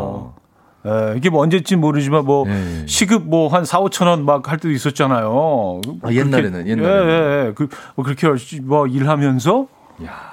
[0.84, 2.86] 예, 이게 뭐 언제쯤 모르지만 뭐 예.
[2.86, 5.80] 시급 뭐 한 4, 5천 원 막 할 때도 있었잖아요.
[6.02, 7.52] 아, 옛날에는 옛날에는 예, 예, 예.
[7.54, 8.26] 그, 뭐 그렇게
[8.62, 9.66] 뭐 일하면서
[10.06, 10.31] 야.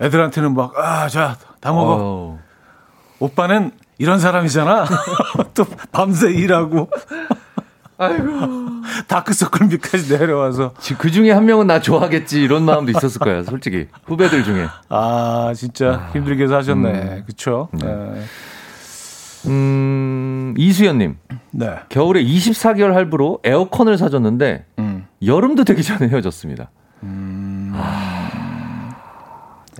[0.00, 1.96] 애들한테는 막 아, 자, 다 먹어.
[2.00, 2.38] 어.
[3.20, 4.86] 오빠는 이런 사람이잖아.
[5.54, 6.90] 또 밤새 일하고.
[7.96, 8.24] 아이고.
[9.06, 10.74] 다크서클 밑까지 내려와서.
[10.98, 13.86] 그 중에 한 명은 나 좋아하겠지 이런 마음도 있었을 거야, 솔직히.
[14.04, 14.66] 후배들 중에.
[14.88, 16.10] 아, 진짜 아.
[16.12, 16.90] 힘들게 사셨네.
[16.90, 17.22] 음.
[17.26, 17.68] 그쵸?
[17.72, 17.86] 네.
[17.86, 18.22] 네.
[19.46, 21.16] 음, 이수연님.
[21.52, 21.76] 네.
[21.88, 25.06] 겨울에 24개월 할부로 에어컨을 사줬는데, 음.
[25.24, 26.70] 여름도 되기 전에 헤어졌습니다.
[27.02, 27.72] 음.
[27.76, 28.03] 아,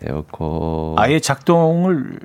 [0.07, 0.95] 에어컨.
[0.99, 2.19] 아예 작동을,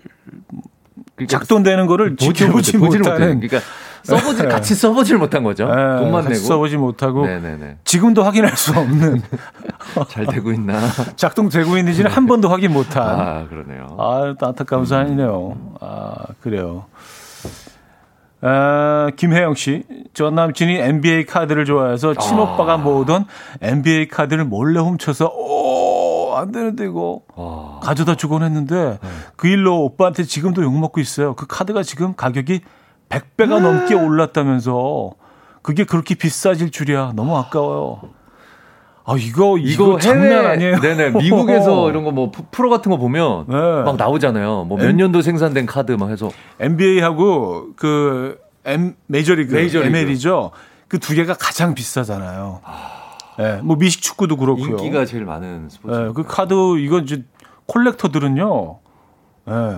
[1.16, 3.40] 그러니까 작동되는 거를 지켜보지 못하는.
[3.40, 3.60] 그러니까
[4.04, 4.48] 써보지 네.
[4.48, 5.66] 같이 써보질 못한 거죠.
[5.66, 7.78] 네, 돈만 내고 써보지 못하고 네네네.
[7.84, 9.22] 지금도 확인할 수 없는
[10.10, 10.80] 잘 되고 있나
[11.16, 13.04] 작동되고 있는지는 한 번도 확인 못한.
[13.04, 13.96] 아 그러네요.
[14.00, 15.58] 아 안타까운 사연이네요.
[15.82, 16.86] 아 그래요.
[18.42, 22.78] 아, 김혜영 씨, 전 남친이 NBA 카드를 좋아해서 친오빠가 아.
[22.78, 23.26] 모으던
[23.62, 25.69] NBA 카드를 몰래 훔쳐서 오,
[26.38, 27.80] 안 되는데 이거 아.
[27.82, 29.10] 가져다 주곤 했는데 네.
[29.36, 31.36] 그 일로 오빠한테 지금도 욕 먹고 있어요.
[31.36, 32.62] 그 카드가 지금 가격이
[33.10, 35.12] 100배가 넘게 올랐다면서
[35.62, 37.14] 그게 그렇게 비싸질 줄이야.
[37.16, 38.02] 너무 아까워요.
[39.06, 40.80] 아, 이거, 이거, 이거 장난 해외, 아니에요?
[40.82, 41.10] 네네.
[41.12, 43.56] 미국에서 이런 거 뭐 프로 같은 거 보면 네.
[43.84, 44.66] 막 나오잖아요.
[44.66, 46.30] 뭐 몇 년도 생산된 카드 막 해서.
[46.60, 49.98] NBA하고 그 M, 메이저리그, 메이저리그.
[49.98, 50.52] ML이죠.
[50.88, 52.62] 그 두 개가 가장 비싸잖아요.
[52.64, 52.99] 아...
[53.40, 54.68] 네, 뭐 미식 축구도 그렇고요.
[54.78, 55.96] 인기가 제일 많은 스포츠.
[55.96, 57.24] 네, 그 카드 이건 이제
[57.68, 58.80] 콜렉터들은요.
[59.48, 59.52] 예.
[59.54, 59.78] 네.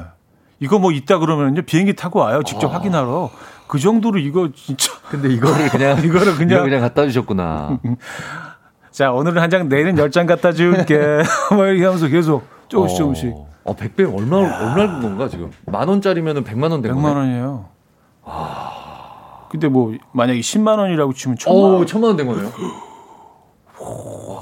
[0.59, 2.75] 이거 뭐 있다 그러면요 비행기 타고 와요 직접 아.
[2.75, 3.31] 확인하러
[3.67, 7.79] 그 정도로 이거 진짜 근데 이거를 그냥 이거를 그냥 그냥 갖다 주셨구나.
[8.91, 10.97] 자 오늘은 한 장 내일은 열 장 갖다 줄게
[11.55, 13.33] 뭐 이렇게 하면서 계속 조금씩 조금씩.
[13.63, 17.07] 어 100배 얼마 얼마 건가 지금 만 원짜리면은 100만 원된 거네.
[17.07, 17.65] 100만 원이에요.
[18.23, 18.71] 아.
[19.49, 21.85] 근데 뭐 만약에 10만 원이라고 치면 천만 원.
[21.87, 22.51] 천만 원 된 거네요.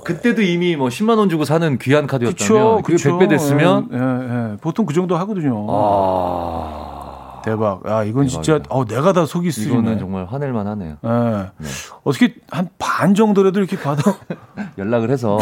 [0.04, 3.18] 그때도 이미 뭐 10만 원 주고 사는 귀한 카드였다면 그게 그쵸.
[3.18, 4.58] 100배 됐으면 예, 예, 예.
[4.58, 5.66] 보통 그 정도 하거든요.
[5.70, 7.42] 아.
[7.44, 7.82] 대박.
[7.86, 8.42] 아, 이건 대박이다.
[8.42, 9.72] 진짜 어 내가 다 속이 쓰리네.
[9.74, 10.98] 이거는 정말 화낼 만 하네요.
[11.04, 11.10] 예.
[11.10, 11.68] 네.
[12.04, 14.02] 어떻게 한 반 정도라도 이렇게 받아
[14.78, 15.38] 연락을 해서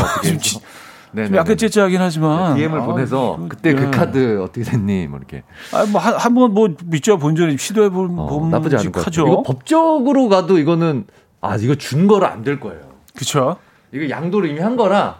[1.11, 3.89] 네, 네, 약간 째째하긴 하지만 네, DM을 아, 보내서 그때 그 네.
[3.91, 5.41] 카드 어떻게 됐니 뭐 이렇게
[5.73, 9.25] 아 뭐한번 뭐밑져본 전에 시도해 본 어, 나쁘지 않은 거죠.
[9.25, 11.07] 이거 법적으로 가도 이거는
[11.41, 12.81] 아 이거 준 거로 안될 거예요.
[13.15, 13.57] 그렇죠.
[13.91, 15.17] 이거 양도를 이미 한 거라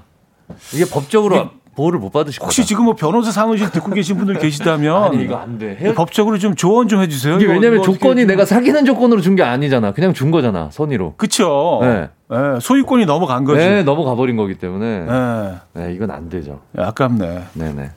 [0.74, 2.68] 이게 법적으로 보호를 못 받으실 혹시 거다.
[2.68, 5.78] 지금 뭐 변호사 사무실 듣고 계신 분들 계시다면 아니 이거 안 돼.
[5.80, 5.94] 헤어...
[5.94, 7.36] 법적으로 좀 조언 좀 해주세요.
[7.36, 9.92] 이게 왜냐면 조건이 내가 사귀는 조건으로 준 게 아니잖아.
[9.92, 10.70] 그냥 준 거잖아.
[10.72, 11.14] 선의로.
[11.18, 11.80] 그렇죠.
[11.84, 12.10] 네.
[12.30, 12.38] 네.
[12.60, 13.60] 소유권이 넘어간 거지.
[13.64, 15.06] 네, 넘어가 버린 거기 때문에.
[15.06, 15.54] 네.
[15.74, 16.62] 네 이건 안 되죠.
[16.76, 17.44] 아깝네.
[17.54, 17.90] 네네.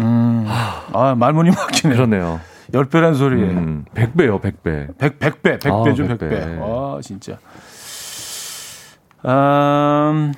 [0.00, 0.44] 음.
[0.48, 1.94] 아 말문이 막히네.
[1.94, 2.40] 그러네요.
[2.74, 3.44] 열배란 소리에.
[3.44, 4.98] 음, 100배요, 100배.
[4.98, 5.70] 100, 100배, 100배죠,
[6.10, 6.18] 아, 100배.
[6.18, 6.58] 100배.
[6.60, 7.38] 아, 진짜.
[9.24, 10.32] 음,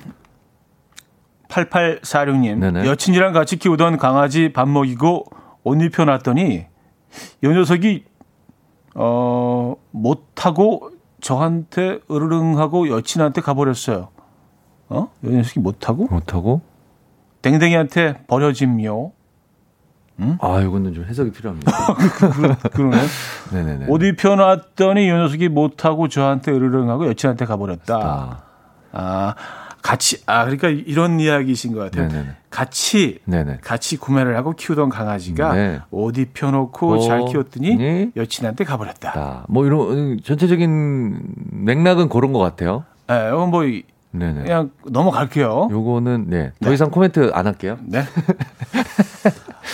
[1.47, 2.57] 8846님.
[2.57, 2.85] 네네.
[2.87, 5.25] 여친이랑 같이 키우던 강아지 밥 먹이고
[5.63, 6.65] 옷 입혀놨더니
[7.43, 8.05] 이 녀석이
[8.95, 14.09] 어, 못하고 저한테 으르릉 하고 여친한테 가버렸어요.
[14.89, 15.09] 어?
[15.23, 16.07] 이 녀석이 못하고?
[16.09, 16.61] 못하고?
[17.41, 19.11] 댕댕이한테 버려짐요.
[20.19, 20.37] 응?
[20.41, 21.71] 아, 이거는 좀 해석이 필요합니다.
[22.73, 22.97] 그러네.
[23.53, 23.85] 네네네.
[23.87, 28.43] 옷 입혀놨더니 이 녀석이 못하고 저한테 으르릉 하고 여친한테 가버렸다.
[28.91, 29.35] 아.
[29.35, 29.35] 아,
[29.81, 32.07] 같이 아 그러니까 이런 이야기이신 것 같아요.
[32.07, 32.29] 네네네.
[32.49, 33.57] 같이 네네.
[33.61, 35.81] 같이 구매를 하고 키우던 강아지가 네.
[35.89, 38.11] 옷 입혀놓고 어, 잘 키웠더니 네.
[38.15, 39.13] 여친한테 가버렸다.
[39.15, 41.19] 아, 뭐 이런 전체적인
[41.51, 42.85] 맥락은 그런 것 같아요.
[43.07, 43.63] 네, 이건 뭐
[44.11, 44.43] 네네.
[44.43, 45.69] 그냥 넘어갈게요.
[45.71, 46.51] 요거는 네.
[46.61, 46.73] 더 네.
[46.73, 47.77] 이상 코멘트 안 할게요.
[47.83, 48.03] 네.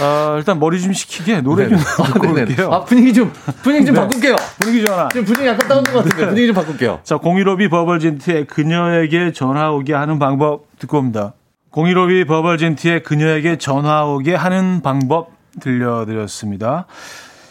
[0.02, 1.78] 어, 일단 머리 좀 식히게 노래 좀
[2.14, 2.72] 듣고 아, 올게요.
[2.72, 3.32] 아, 분위기 좀
[3.64, 4.02] 분위기 좀 네.
[4.02, 4.36] 바꿀게요.
[4.60, 5.08] 분위기 전화.
[5.10, 7.00] 지금 분위기 약간 다운된 것 같은데 분위기 좀 바꿀게요.
[7.04, 11.34] 자, 015B 버벌진트의 그녀에게 전화 오게 하는 방법 듣고 옵니다.
[11.72, 16.86] 015B 버벌진트의 그녀에게 전화 오게 하는 방법 들려드렸습니다.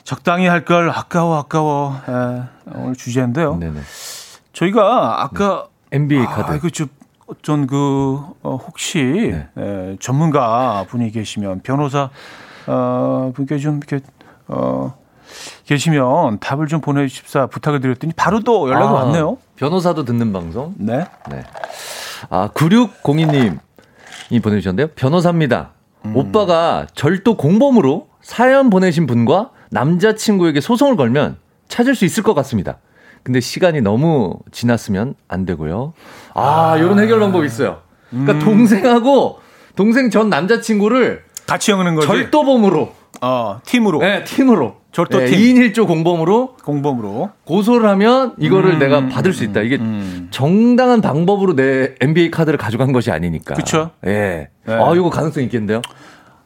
[0.05, 2.43] 적당히 할 걸 아까워 아까워 예,
[2.75, 3.57] 오늘 주제인데요.
[3.57, 3.81] 네네.
[4.53, 5.97] 저희가 아까 네.
[5.97, 6.53] NBA 카드.
[6.53, 6.89] 아, 그좀
[7.43, 9.49] 전그 어, 혹시 네.
[9.57, 12.11] 에, 전문가 분이 계시면 변호사
[12.67, 14.05] 어, 분께 좀 이렇게
[14.49, 14.95] 어,
[15.65, 19.39] 계시면 답을 좀 보내주십사 부탁을 드렸더니 바로 또 연락이 아, 왔네요.
[19.57, 20.75] 변호사도 듣는 방송?
[20.79, 21.05] 네.
[21.31, 21.45] 네.
[22.31, 23.59] 아, 9602님이
[24.43, 24.89] 보내주셨는데요.
[24.95, 25.71] 변호사입니다.
[26.05, 26.17] 음.
[26.17, 32.79] 오빠가 절도 공범으로 사연 보내신 분과 남자친구에게 소송을 걸면 찾을 수 있을 것 같습니다.
[33.27, 35.95] 근데 시간이 너무 지났으면 안 되고요.
[36.35, 36.77] 아, 아.
[36.77, 37.79] 이런 해결 방법이 있어요.
[38.09, 38.39] 그러니까 음.
[38.39, 39.41] 동생하고
[39.75, 42.07] 동생 전 남자친구를 같이 엮는 거지.
[42.07, 43.99] 절도범으로 어, 팀으로.
[43.99, 44.77] 네, 팀으로.
[44.93, 45.39] 절도 네, 팀.
[45.57, 47.31] 2인 1조 공범으로 공범으로.
[47.45, 49.63] 고소를 하면 이거를 음, 내가 받을 수 있다.
[49.63, 50.29] 이게 음.
[50.31, 53.55] 정당한 방법으로 내 NBA 카드를 가져간 것이 아니니까.
[53.57, 53.91] 그쵸.
[54.07, 54.51] 예.
[54.67, 54.73] 네.
[54.73, 55.83] 아, 이거 가능성 있겠는데요?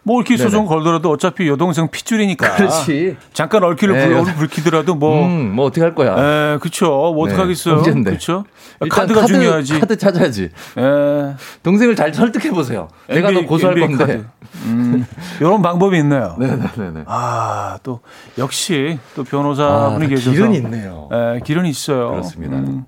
[0.03, 0.37] 뭐 이렇게.
[0.37, 2.57] 소송 걸더라도 어차피 여동생 핏줄이니까.
[2.57, 3.17] 그렇지.
[3.33, 5.27] 잠깐 얼키를 네, 불, 붉히더라도 뭐.
[5.27, 6.55] 음, 뭐 어떻게 할 거야?
[6.55, 6.89] 에, 그쵸.
[7.15, 7.77] 뭐 네, 어떡하겠어요.
[7.77, 8.11] 범죄인데.
[8.13, 8.45] 그쵸.
[8.89, 9.79] 카드가 카드, 중요하지.
[9.81, 10.45] 카드 찾아야지.
[10.45, 12.89] 에, 동생을 잘 설득해 보세요.
[13.09, 14.13] 내가 너 고소할 NBA 건데.
[14.17, 14.27] 카드.
[14.65, 15.07] 음,
[15.39, 16.37] 이런 방법이 있네요.
[16.41, 17.05] 네네네.
[17.07, 18.01] 아, 또,
[18.39, 20.31] 역시 또 아, 변호사분이 계셔서.
[20.31, 21.09] 길은 있네요.
[21.13, 22.11] 에, 길은 있어요.
[22.11, 22.57] 그렇습니다.
[22.57, 22.85] 음.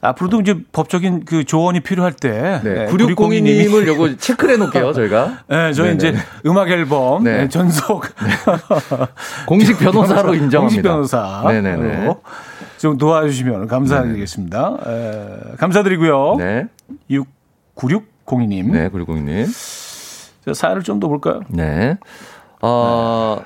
[0.00, 2.60] 앞으로도 이제 법적인 그 조언이 필요할 때.
[2.62, 2.84] 네.
[2.84, 5.38] 에, 9602님을 요거 체크를 해 놓을게요, 저희가.
[5.48, 5.96] 네, 저희 네네.
[5.96, 6.14] 이제
[6.46, 7.38] 음악 앨범 네.
[7.38, 8.04] 네, 전속
[9.46, 10.60] 공식 변호사로 인정합니다.
[10.60, 12.14] 공식 변호사 네네네.
[12.78, 14.76] 좀 도와주시면 감사드리겠습니다.
[14.86, 16.36] 에, 감사드리고요.
[16.38, 16.66] 네.
[17.10, 20.54] 69602님 네, 9602님.
[20.54, 21.40] 사연을 좀 더 볼까요?
[21.48, 21.98] 네.
[22.62, 23.38] 어,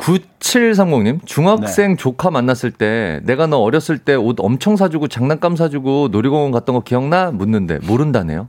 [0.00, 6.50] 9730님, 중학생 조카 만났을 때 내가 너 어렸을 때 옷 엄청 사주고 장난감 사주고 놀이공원
[6.52, 7.30] 갔던 거 기억나?
[7.30, 8.48] 묻는데 모른다네요.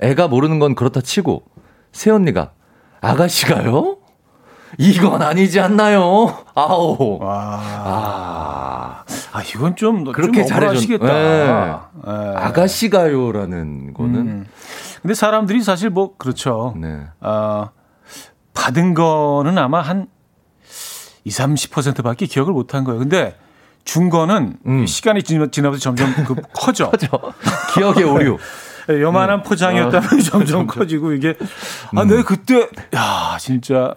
[0.00, 1.42] 애가 모르는 건 그렇다 치고
[1.92, 2.52] 새언니가
[3.00, 3.96] 아가씨가요?
[4.78, 6.34] 이건 아니지 않나요?
[6.54, 7.18] 아오.
[7.20, 11.06] 와, 아, 아 이건 좀 그렇게 좀 잘해줬- 억울하시겠다.
[11.06, 11.50] 네.
[12.06, 12.34] 에.
[12.36, 14.46] 아가씨가요라는 거는 음.
[15.02, 16.74] 근데 사람들이 사실 뭐 그렇죠.
[16.76, 17.00] 네.
[17.20, 17.68] 어,
[18.52, 20.06] 받은 거는 아마 한
[21.28, 22.98] 20, 30%밖에 기억을 못 한 거예요.
[22.98, 23.36] 근데
[23.84, 24.86] 준 거는 음.
[24.86, 26.90] 시간이 지나- 지나면서 점점 그 커져.
[26.90, 27.08] 그죠?
[27.74, 28.38] 기억의 오류.
[28.90, 31.36] 요만한 포장이었다면 점점 커지고 이게
[31.94, 33.94] 아, 내가 그때 야 진짜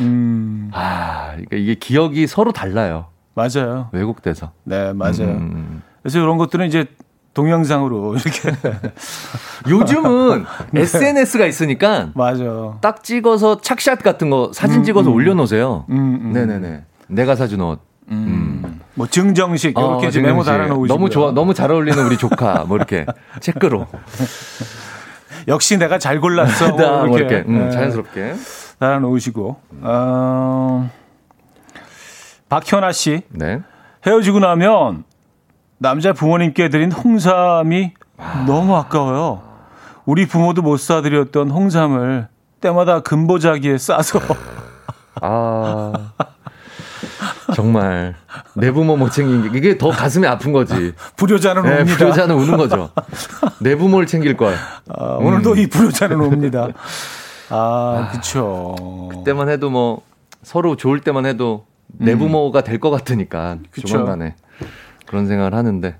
[0.00, 3.06] 음 아, 그러니까 이게 기억이 서로 달라요.
[3.34, 3.88] 맞아요.
[3.92, 4.52] 왜곡돼서.
[4.64, 5.20] 네 맞아요.
[5.38, 5.82] 음.
[6.02, 6.86] 그래서 이런 것들은 이제
[7.34, 8.52] 동영상으로 이렇게
[9.68, 12.76] 요즘은 SNS가 있으니까 맞아.
[12.80, 15.84] 딱 찍어서 착샷 같은 거 사진 찍어서 올려놓으세요.
[15.90, 16.32] 음, 음.
[16.32, 16.84] 네네네.
[17.08, 17.80] 내가 사준 옷.
[18.10, 18.80] 음.
[18.94, 20.50] 뭐 증정식 어, 이렇게 이제 메모 증명식.
[20.52, 22.64] 달아놓으시고 너무 좋아, 너무 잘 어울리는 우리 조카.
[22.66, 23.06] 뭐 이렇게
[23.40, 23.86] 체크로.
[25.48, 26.72] 역시 내가 잘 골랐어.
[26.72, 27.70] 뭐뭐 이렇게 음, 네.
[27.70, 28.34] 자연스럽게.
[28.80, 30.90] 달아놓으시고 어,
[32.48, 33.60] 박현아 씨 네.
[34.06, 35.04] 헤어지고 나면
[35.82, 37.92] 남자 부모님께 드린 홍삼이
[38.46, 39.40] 너무 아까워요.
[40.04, 42.28] 우리 부모도 못 사드렸던 홍삼을
[42.60, 44.20] 때마다 금보자기에 싸서
[45.22, 45.92] 아.
[47.54, 48.14] 정말
[48.54, 50.92] 내 부모 못 챙긴 게 이게 더 가슴이 아픈 거지.
[51.16, 51.96] 불효자는 네, 옵니다.
[51.96, 52.90] 불효자는 우는 거죠.
[53.60, 54.54] 내 부모를 챙길 걸.
[54.94, 55.58] 아, 오늘도 음.
[55.58, 56.68] 이 불효자는 옵니다.
[57.48, 58.76] 아, 그쵸.
[59.24, 60.02] 때만 해도 뭐
[60.42, 62.18] 서로 좋을 때만 해도 내 음.
[62.18, 63.88] 부모가 될 것 같으니까 그쵸.
[63.88, 64.34] 조만간에
[65.10, 65.96] 그런 생각을 하는데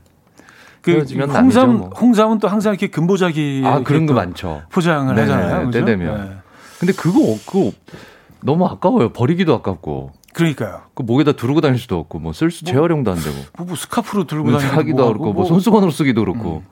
[0.83, 1.05] 그
[1.35, 1.89] 홍삼, 뭐.
[1.89, 4.63] 홍삼은 또 항상 이렇게 금보자기 아 그런 거또 많죠.
[4.71, 5.67] 포장을 네네, 하잖아요.
[5.67, 5.81] 그죠?
[5.81, 6.29] 때 되면.
[6.31, 6.37] 네.
[6.79, 7.73] 근데 그거 그거
[8.41, 9.13] 너무 아까워요.
[9.13, 10.83] 버리기도 아깝고 그러니까요.
[10.95, 14.77] 그 목에다 두르고 다닐 수도 없고 뭐쓸수 재활용도 안 되고 뭐, 뭐 스카프로 들고 다니고
[14.77, 16.63] 하기도 뭐 그렇고 뭐뭐 손수건으로 쓰기도 그렇고.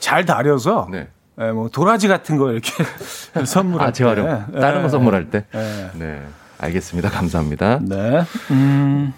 [0.00, 1.06] 잘 다려서 네.
[1.40, 2.72] 예, 뭐 도라지 같은 거 이렇게
[3.46, 4.26] 선물할 아 재활용.
[4.52, 4.60] 때.
[4.60, 5.44] 다른 예, 거 선물할 때.
[5.54, 5.90] 예.
[5.94, 6.20] 네.
[6.58, 7.08] 알겠습니다.
[7.10, 7.78] 감사합니다.
[7.82, 8.22] 네.
[8.50, 9.14] 음.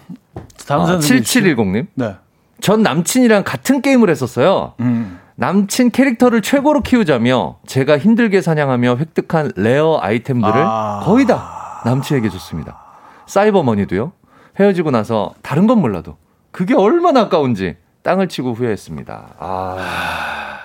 [0.67, 1.87] 다음 아, 사연 7710님.
[1.95, 2.15] 네.
[2.63, 4.71] 전 남친이랑 같은 게임을 했었어요.
[4.79, 5.19] 음.
[5.35, 11.01] 남친 캐릭터를 최고로 키우자며 제가 힘들게 사냥하며 획득한 레어 아이템들을 아.
[11.03, 12.79] 거의 다 남친에게 줬습니다.
[13.25, 14.13] 사이버머니도요.
[14.61, 16.15] 헤어지고 나서 다른 건 몰라도
[16.51, 19.25] 그게 얼마나 아까운지 땅을 치고 후회했습니다.
[19.39, 20.57] 아,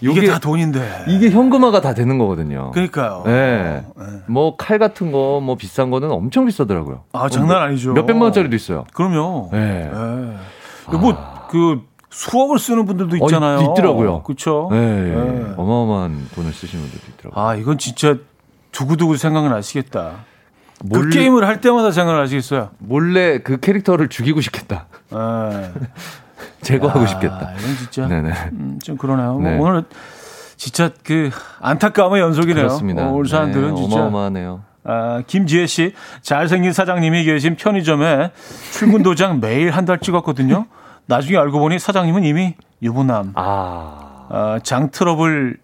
[0.00, 1.04] 이게 다 돈인데.
[1.08, 2.70] 이게 현금화가 다 되는 거거든요.
[2.70, 3.24] 그러니까요.
[3.26, 3.84] 네.
[3.98, 4.04] 네.
[4.26, 7.02] 뭐칼 같은 거 뭐 비싼 거는 엄청 비싸더라고요.
[7.12, 7.92] 아, 장난 아니죠.
[7.92, 8.86] 몇 백만 원짜리도 있어요.
[8.94, 9.50] 그럼요.
[9.52, 9.90] 네.
[9.92, 10.96] 예.
[10.96, 13.58] 뭐 그 수억을 쓰는 분들도 있잖아요.
[13.58, 14.22] 어, 있더라고요.
[14.22, 14.68] 그렇죠.
[14.72, 14.78] 네.
[14.80, 15.52] 네.
[15.58, 17.44] 어마어마한 돈을 쓰시는 분들도 있더라고요.
[17.44, 18.16] 아, 이건 진짜
[18.70, 20.12] 두고두고 생각은 하시겠다.
[20.80, 22.70] 그 몰래- 게임을 할 때마다 생각을 하시겠어요.
[22.78, 24.86] 몰래 그 캐릭터를 죽이고 싶겠다.
[25.12, 25.70] 예.
[26.62, 27.52] 제거하고 아, 싶겠다.
[27.58, 28.30] 이건 진짜 네네.
[28.52, 29.38] 음, 좀 그러네요.
[29.40, 29.56] 네.
[29.56, 29.84] 뭐 오늘
[30.56, 31.28] 진짜 그
[31.60, 32.66] 안타까움의 연속이네요.
[32.66, 33.08] 그렇습니다.
[33.08, 34.62] 어, 올 사람들은 네, 진짜 어마어마하네요.
[34.84, 35.92] 아, 김지혜 씨,
[36.22, 38.32] 잘생긴 사장님이 계신 편의점에
[38.72, 40.66] 출근 도장 매일 한 달 찍었거든요.
[41.12, 43.32] 나중에 알고 보니 사장님은 이미 유부남.
[43.34, 44.26] 아.
[44.30, 45.58] 어, 장 트러블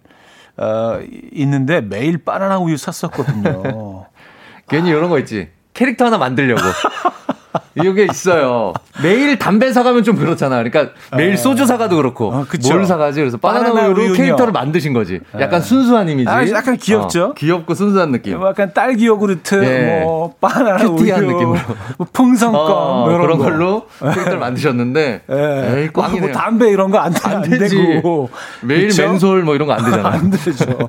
[0.58, 0.98] 어,
[1.32, 4.04] 있는데 매일 바나나 우유 샀었거든요.
[4.68, 5.48] 괜히 이런 거 있지.
[5.72, 6.60] 캐릭터 하나 만들려고.
[7.84, 8.72] 이게 있어요.
[9.02, 10.62] 매일 담배 사가면 좀 그렇잖아.
[10.62, 12.32] 그러니까 매일 소주 사가도 그렇고.
[12.32, 12.72] 어, 그쵸.
[12.74, 13.20] 뭘 사가지?
[13.20, 14.16] 그래서 바나나, 바나나 우유로 우유는요.
[14.16, 15.20] 캐릭터를 만드신 거지.
[15.40, 16.28] 약간 순수한 이미지.
[16.28, 17.24] 아, 약간 귀엽죠?
[17.24, 18.38] 어, 귀엽고 순수한 느낌.
[18.38, 20.00] 뭐 약간 딸기 요구르트, 예.
[20.02, 21.56] 뭐 바나나 우유, 느낌으로.
[21.98, 23.44] 뭐 풍선껌 어, 뭐 그런 거.
[23.44, 25.22] 걸로 캐릭터를 만드셨는데.
[25.30, 25.80] 예.
[25.82, 26.32] 에이, 뭐, 꽝이네요.
[26.32, 27.12] 뭐 담배 이런 거 안.
[27.12, 28.28] 되고
[28.62, 29.02] 매일 그쵸?
[29.02, 30.08] 맨솔 뭐 이런 거 안 되잖아.
[30.08, 30.88] 안 되죠.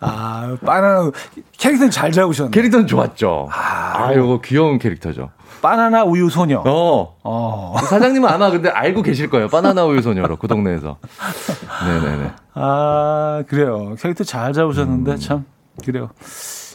[0.00, 1.10] 아, 바나나
[1.58, 2.50] 캐릭터는 잘 잡으셨네.
[2.50, 3.48] 캐릭터는 좋았죠.
[3.52, 5.30] 아, 아 요거 귀여운 캐릭터 죠.
[5.62, 6.62] 바나나 우유 소녀.
[6.66, 7.16] 어.
[7.22, 7.74] 어.
[7.84, 9.48] 사장님은 아마 근데 알고 계실 거예요.
[9.48, 10.98] 바나나 우유 소녀로 그 동네에서.
[11.86, 12.30] 네네네.
[12.54, 13.94] 아 그래요.
[14.00, 15.16] 캐릭터 잘 잡으셨는데 음.
[15.18, 15.44] 참
[15.84, 16.10] 그래요.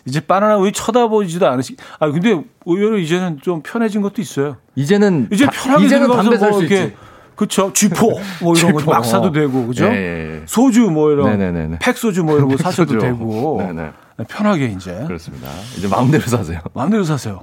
[0.05, 1.77] 이제 바나나 우유 쳐다보지도 않으시.
[1.99, 4.57] 아 근데 의외로 이제는 좀 편해진 것도 있어요.
[4.75, 6.95] 이제는 이제 편하게 이제는 담배 살수 뭐 있지.
[7.35, 8.11] 그쵸 쥐포
[8.43, 9.85] 뭐 이런 거 막 사도 되고 그죠?
[9.85, 10.43] 예, 예, 예.
[10.45, 11.79] 소주 뭐 이런 네네네.
[11.81, 13.91] 팩 소주 뭐 이런 거 사셔도 되고 네네.
[14.27, 15.47] 편하게 이제 그렇습니다.
[15.75, 16.59] 이제 마음대로 사세요.
[16.75, 17.41] 마음대로 사세요.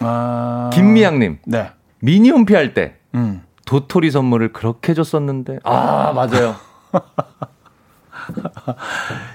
[0.00, 0.70] 아...
[0.72, 1.38] 김미양님.
[1.46, 1.70] 네.
[2.00, 2.96] 미니홈피 할 때.
[3.14, 3.42] 음.
[3.64, 5.60] 도토리 선물을 그렇게 줬었는데.
[5.64, 6.54] 아, 맞아요.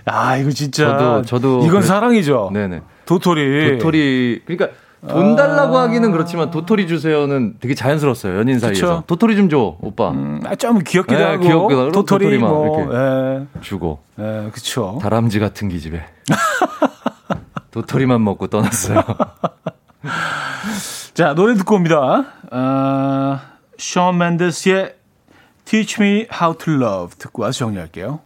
[0.05, 0.97] 아, 이거 진짜.
[0.97, 1.57] 저도, 저도.
[1.59, 1.81] 이건 그래...
[1.81, 2.51] 사랑이죠.
[2.53, 2.81] 네네.
[3.05, 3.77] 도토리.
[3.77, 4.41] 도토리.
[4.45, 4.69] 그러니까
[5.07, 5.83] 돈 달라고 아...
[5.83, 8.37] 하기는 그렇지만 도토리 주세요는 되게 자연스러웠어요.
[8.37, 8.81] 연인 사이에서.
[8.81, 9.03] 그쵸?
[9.07, 10.11] 도토리 좀 줘, 오빠.
[10.11, 11.43] 음, 아, 좀 귀엽기도 네, 하고.
[11.43, 13.47] 귀엽기도 도토리 뭐, 이렇게 예.
[13.61, 13.99] 주고.
[14.19, 14.99] 예, 그쵸.
[15.01, 16.05] 다람쥐 같은 기집애.
[17.71, 19.03] 도토리만 먹고 떠났어요.
[21.13, 22.25] 자, 노래 듣고 옵니다.
[22.51, 23.39] 어,
[23.77, 24.95] 션 맨데스의
[25.65, 28.21] Teach Me How to Love 듣고 와서 정리할게요.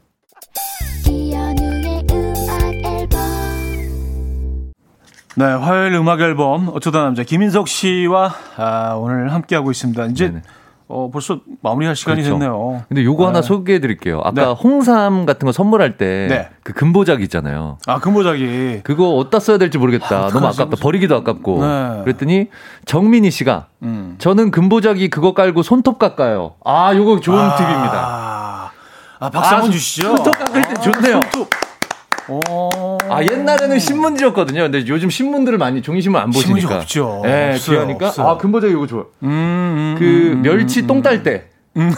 [5.35, 10.05] 네, 화요일 음악 앨범 어쩌다 남자 김인석 씨와 아, 오늘 함께하고 있습니다.
[10.07, 10.41] 이제 네네.
[10.87, 12.37] 어, 벌써 마무리할 시간이 그렇죠.
[12.37, 12.83] 됐네요.
[12.87, 13.27] 근데 요거 네.
[13.27, 14.19] 하나 소개해 드릴게요.
[14.23, 14.51] 아까 네.
[14.51, 16.49] 홍삼 같은 거 선물할 때그 네.
[16.63, 17.77] 금보자기 있잖아요.
[17.87, 18.81] 아, 금보자기.
[18.83, 20.25] 그거 어디다 써야 될지 모르겠다.
[20.25, 20.77] 아, 너무 아깝다.
[20.81, 21.65] 버리기도 아깝고.
[21.65, 22.01] 네.
[22.03, 22.47] 그랬더니
[22.85, 24.15] 정민희 씨가 음.
[24.17, 26.53] 저는 금보자기 그거 깔고 손톱 깎아요.
[26.63, 28.71] 아, 요거 좋은 아, 팁입니다.
[29.19, 30.17] 아, 박수 한번 아, 주시죠.
[30.17, 31.19] 손톱 깎을 때 좋네요.
[31.31, 31.49] 손톱.
[33.09, 34.61] 아 옛날에는 신문지였거든요.
[34.63, 36.59] 근데 요즘 신문들을 많이 종이신문 안 보시니까.
[36.59, 37.21] 신문지 없죠.
[37.25, 38.13] 예, 귀하니까.
[38.17, 39.05] 아 금보자기 이거 좋아.
[39.23, 41.49] 음, 음, 그 음, 멸치 똥 딸 때.
[41.77, 41.91] 음.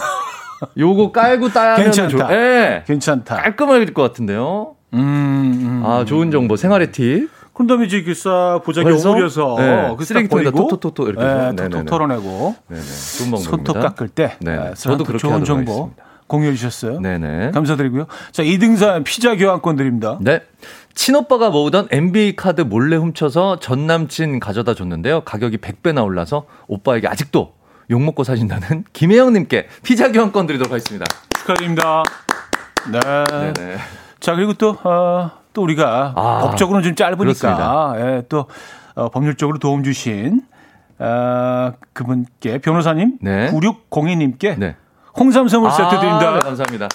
[0.78, 2.28] 요거 깔고 따면 괜찮다.
[2.28, 2.82] 좋 예.
[2.86, 3.36] 괜찮다.
[3.36, 4.74] 깔끔하게 될것 같은데요.
[4.94, 7.28] 음, 음, 아 좋은 정보 생활의 팁.
[7.52, 9.94] 그런 다음에 이제 그싸 보자기 오므려서 네.
[9.96, 12.82] 그 쓰레기통에다 토토토토 이렇게 네, 톡톡 털어내고 네네.
[12.82, 13.50] 좋은 방법입니다.
[13.50, 14.56] 손톱 깎을 때 네.
[14.56, 14.74] 네.
[14.74, 16.04] 저도 그렇게 좋은 정보 하겠습니다.
[16.26, 17.00] 공유해 주셨어요.
[17.00, 17.52] 네네.
[17.52, 18.06] 감사드리고요.
[18.32, 20.18] 자, 2등산 피자 교환권 드립니다.
[20.20, 20.40] 네.
[20.94, 25.20] 친오빠가 모으던 NBA 카드 몰래 훔쳐서 전 남친 가져다 줬는데요.
[25.22, 27.54] 가격이 100배나 올라서 오빠에게 아직도
[27.90, 31.04] 욕먹고 사신다는 김혜영님께 피자 교환권 드리도록 하겠습니다.
[31.38, 32.02] 축하드립니다.
[32.90, 33.52] 네.
[33.54, 33.76] 네네.
[34.20, 38.46] 자, 그리고 또, 어, 또 우리가 아, 법적으로는 좀 짧으니까 예, 또
[38.94, 40.42] 어, 법률적으로 도움 주신
[40.98, 43.50] 어, 그분께 변호사님 네.
[43.50, 44.76] 9602님께 네.
[45.18, 46.32] 홍삼 선물 세트 아, 드립니다.
[46.34, 46.88] 네, 감사합니다.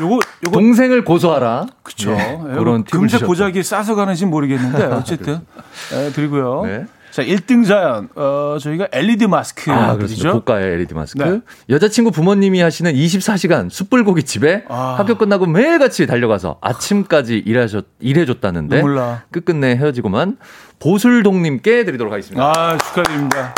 [0.00, 1.66] 요거, 요거 동생을 고소하라.
[1.82, 2.10] 그렇죠.
[2.10, 5.40] 네, 그런 금세 보자기에 싸서 가는지 모르겠는데 어쨌든
[5.90, 6.64] 네, 드리고요.
[6.66, 6.86] 네.
[7.10, 8.10] 자, 1등 자연.
[8.14, 10.32] 어, 저희가 LED 마스크 아, 그렇죠.
[10.32, 11.22] 고가의 LED 마스크.
[11.22, 11.40] 네.
[11.70, 14.96] 여자친구 부모님이 하시는 24시간 숯불고기 집에 아.
[14.98, 18.82] 학교 끝나고 매일같이 달려가서 아침까지 일하셨 일해 줬다는데
[19.30, 20.36] 끝끝내 헤어지고만
[20.78, 22.52] 보술동 님께 드리도록 하겠습니다.
[22.54, 23.54] 아, 축하드립니다.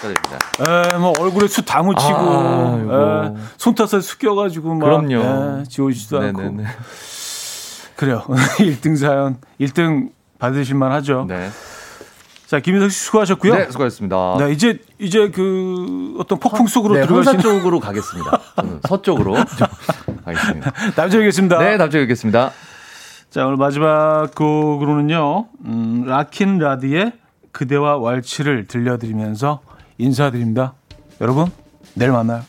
[0.00, 0.38] 축하드립니다.
[0.94, 2.00] 에, 뭐 얼굴에 수 다 묻히고
[2.90, 5.60] 아, 에, 손 숙여가지고 막 그럼요.
[5.60, 6.64] 에, 지워지지도 네네네.
[6.64, 6.80] 않고
[7.96, 8.24] 그래요.
[8.58, 11.26] 1등 사연 1등 받으실만 하죠.
[11.28, 11.50] 네.
[12.46, 13.54] 자, 김인석 씨 수고하셨고요.
[13.54, 14.36] 네, 수고하셨습니다.
[14.40, 18.40] 네, 이제 이제 그 어떤 폭풍 속으로 네, 들어가시는 쪽으로 가겠습니다.
[18.88, 19.34] 서쪽으로
[20.24, 20.72] 가겠습니다.
[20.96, 21.58] 다음 주에 뵙겠습니다.
[21.58, 22.50] 네, 다음 주에 뵙겠습니다.
[23.30, 25.46] 자, 오늘 마지막 곡으로는요.
[25.66, 27.12] 음, 라킨 라디의
[27.52, 29.60] 그대와 왈츠를 들려드리면서
[30.00, 30.74] 인사드립니다.
[31.20, 31.50] 여러분,
[31.94, 32.42] 내일 만나요.